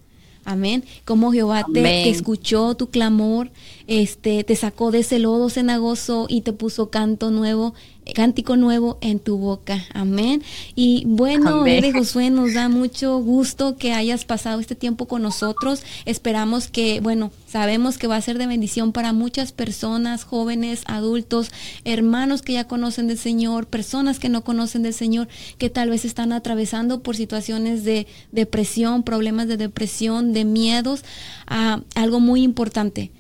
[0.45, 0.85] Amén.
[1.05, 3.51] Como Jehová te, escuchó tu clamor,
[3.87, 7.75] este, te sacó de ese lodo cenagoso y te puso canto nuevo
[8.15, 9.85] cántico nuevo en tu boca.
[9.95, 10.43] Amén.
[10.75, 15.83] Y bueno, Ede Josué, nos da mucho gusto que hayas pasado este tiempo con nosotros.
[16.05, 21.51] Esperamos que, bueno, sabemos que va a ser de bendición para muchas personas, jóvenes, adultos,
[21.85, 25.29] hermanos que ya conocen del Señor, personas que no conocen del Señor,
[25.59, 31.05] que tal vez están atravesando por situaciones de depresión, problemas de depresión, de miedos.
[31.47, 33.11] a ah, algo muy importante,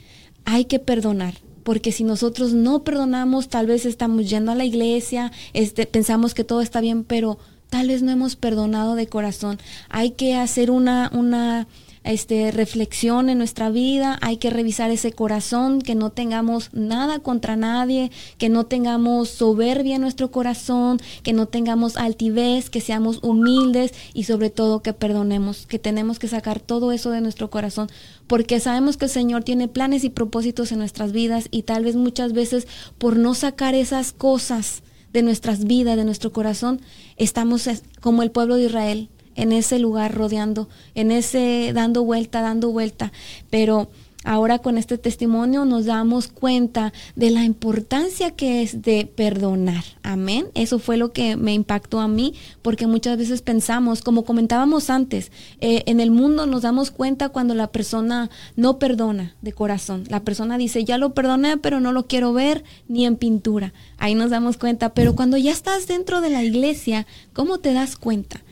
[0.45, 5.33] hay que perdonar porque si nosotros no perdonamos, tal vez estamos yendo a la iglesia,
[5.53, 7.39] este, pensamos que todo está bien, pero
[7.71, 9.59] tal vez no hemos perdonado de corazón.
[9.89, 11.67] Hay que hacer una, una
[12.05, 17.57] este, reflexión en nuestra vida, hay que revisar ese corazón, que no tengamos nada contra
[17.57, 23.95] nadie, que no tengamos soberbia en nuestro corazón, que no tengamos altivez, que seamos humildes
[24.15, 27.89] y sobre todo que perdonemos, que tenemos que sacar todo eso de nuestro corazón,
[28.27, 31.97] porque sabemos que el Señor tiene planes y propósitos en nuestras vidas y tal vez
[31.97, 32.67] muchas veces
[32.99, 34.83] por no sacar esas cosas
[35.13, 36.81] de nuestras vidas, de nuestro corazón,
[37.17, 37.69] estamos
[38.01, 43.12] como el pueblo de Israel, en ese lugar rodeando, en ese dando vuelta, dando vuelta.
[43.51, 43.89] Pero
[44.24, 49.85] ahora con este testimonio nos damos cuenta de la importancia que es de perdonar.
[50.03, 50.47] Amén.
[50.55, 55.33] Eso fue lo que me impactó a mí, porque muchas veces pensamos, como comentábamos antes,
[55.61, 60.05] eh, en el mundo nos damos cuenta cuando la persona no perdona de corazón.
[60.09, 63.72] La persona dice, ya lo perdoné, pero no lo quiero ver ni en pintura.
[63.99, 64.95] Ahí nos damos cuenta.
[64.95, 68.43] Pero cuando ya estás dentro de la iglesia, ¿cómo te das cuenta?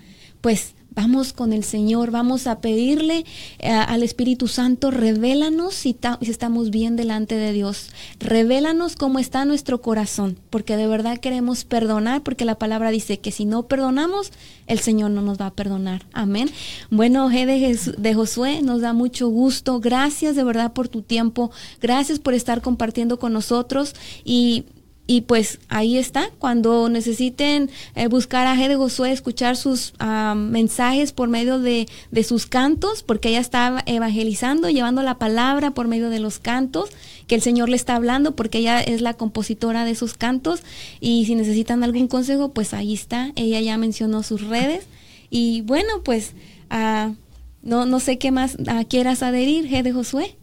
[0.41, 3.25] Pues vamos con el Señor, vamos a pedirle
[3.59, 9.81] eh, al Espíritu Santo, revélanos si, estamos bien delante de Dios, revélanos cómo está nuestro
[9.81, 14.33] corazón, porque de verdad queremos perdonar, porque la palabra dice que si no perdonamos,
[14.67, 16.05] el Señor no nos va a perdonar.
[16.13, 16.51] Amén.
[16.91, 19.81] Bueno, G de, de Josué, nos da mucho gusto.
[19.81, 24.65] Gracias de verdad por tu tiempo, gracias por estar compartiendo con nosotros y
[25.11, 31.11] y pues ahí está, cuando necesiten eh, buscar a G Josué, escuchar sus ah, mensajes
[31.11, 36.11] por medio de, de, sus cantos, porque ella está evangelizando, llevando la palabra por medio
[36.11, 36.91] de los cantos,
[37.27, 40.63] que el Señor le está hablando, porque ella es la compositora de sus cantos.
[41.01, 44.85] Y si necesitan algún consejo, pues ahí está, ella ya mencionó sus redes.
[45.29, 46.35] Y bueno, pues
[46.71, 47.17] uh,
[47.63, 50.37] no, no sé qué más uh, quieras adherir, G Josué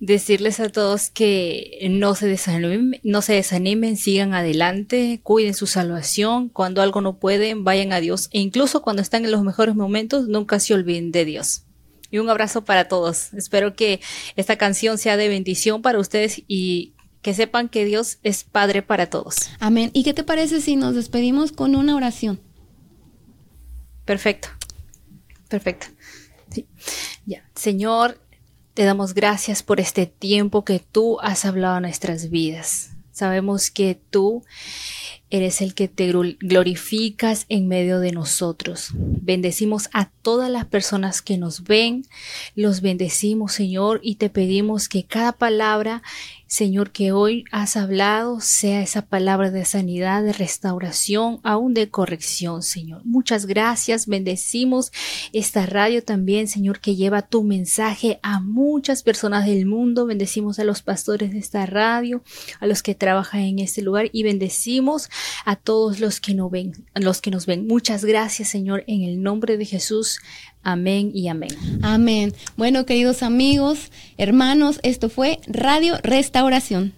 [0.00, 6.48] decirles a todos que no se desanimen, no se desanimen, sigan adelante, cuiden su salvación,
[6.48, 10.28] cuando algo no pueden, vayan a Dios e incluso cuando están en los mejores momentos,
[10.28, 11.64] nunca se olviden de Dios.
[12.10, 13.34] Y un abrazo para todos.
[13.34, 14.00] Espero que
[14.36, 19.10] esta canción sea de bendición para ustedes y que sepan que Dios es Padre para
[19.10, 19.50] todos.
[19.58, 19.90] Amén.
[19.92, 22.40] ¿Y qué te parece si nos despedimos con una oración?
[24.06, 24.48] Perfecto.
[25.48, 25.88] Perfecto.
[26.50, 26.66] Sí.
[27.26, 27.46] Ya.
[27.54, 28.18] Señor,
[28.78, 32.90] te damos gracias por este tiempo que tú has hablado a nuestras vidas.
[33.10, 34.44] Sabemos que tú
[35.30, 38.90] eres el que te glorificas en medio de nosotros.
[38.94, 42.06] Bendecimos a todas las personas que nos ven,
[42.54, 46.04] los bendecimos Señor y te pedimos que cada palabra
[46.48, 52.62] Señor, que hoy has hablado sea esa palabra de sanidad, de restauración, aún de corrección,
[52.62, 53.02] Señor.
[53.04, 54.06] Muchas gracias.
[54.06, 54.90] Bendecimos
[55.34, 60.06] esta radio también, Señor, que lleva tu mensaje a muchas personas del mundo.
[60.06, 62.22] Bendecimos a los pastores de esta radio,
[62.60, 65.10] a los que trabajan en este lugar y bendecimos
[65.44, 67.66] a todos los que nos ven, los que nos ven.
[67.66, 70.20] Muchas gracias, Señor, en el nombre de Jesús.
[70.68, 71.48] Amén y amén.
[71.80, 72.34] Amén.
[72.58, 76.92] Bueno, queridos amigos, hermanos, esto fue Radio Restauración.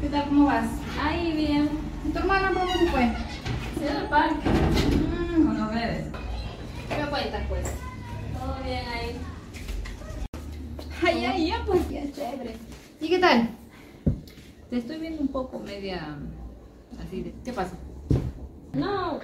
[0.00, 0.28] ¿Qué tal?
[0.28, 0.66] ¿Cómo vas?
[1.00, 1.68] Ahí bien.
[2.08, 3.10] ¿Y tu hermana cómo se fue?
[3.80, 4.48] Se al parque.
[5.36, 6.04] Mm, no bebes.
[6.88, 7.66] ¿Qué me cuentas, pues?
[8.38, 9.31] Todo bien ahí.
[11.04, 12.54] Ay, ay, ya, pues, ya, chévere.
[13.00, 13.48] ¿Y qué tal?
[14.70, 16.16] Te estoy viendo un poco media
[17.00, 17.34] así de...
[17.44, 17.76] ¿Qué pasa?
[18.72, 19.18] No,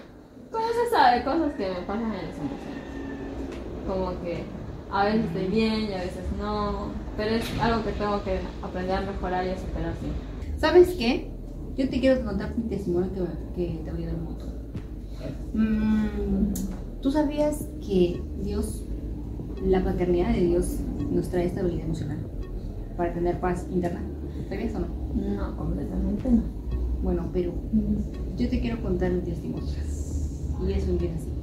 [0.51, 1.23] ¿cómo se sabe?
[1.23, 2.85] Cosas que me pasan en las emociones.
[3.87, 4.43] Como que
[4.91, 6.89] a veces estoy bien y a veces no.
[7.17, 10.59] Pero es algo que tengo que aprender a mejorar y a superar siempre.
[10.59, 11.31] ¿Sabes qué?
[11.77, 14.55] Yo te quiero contar mi testimonio que, te voy a dar montón.
[15.55, 16.53] Mm,
[17.01, 18.83] ¿Tú sabías que Dios,
[19.65, 20.79] la paternidad de Dios
[21.11, 22.19] nos trae estabilidad emocional
[22.97, 24.03] para tener paz interna.
[24.49, 24.87] ¿Sabías o no?
[25.15, 26.43] No, completamente no.
[27.03, 27.53] Bueno, pero
[28.37, 29.69] yo te quiero contar un testimonio.
[30.67, 31.38] Y eso empieza así.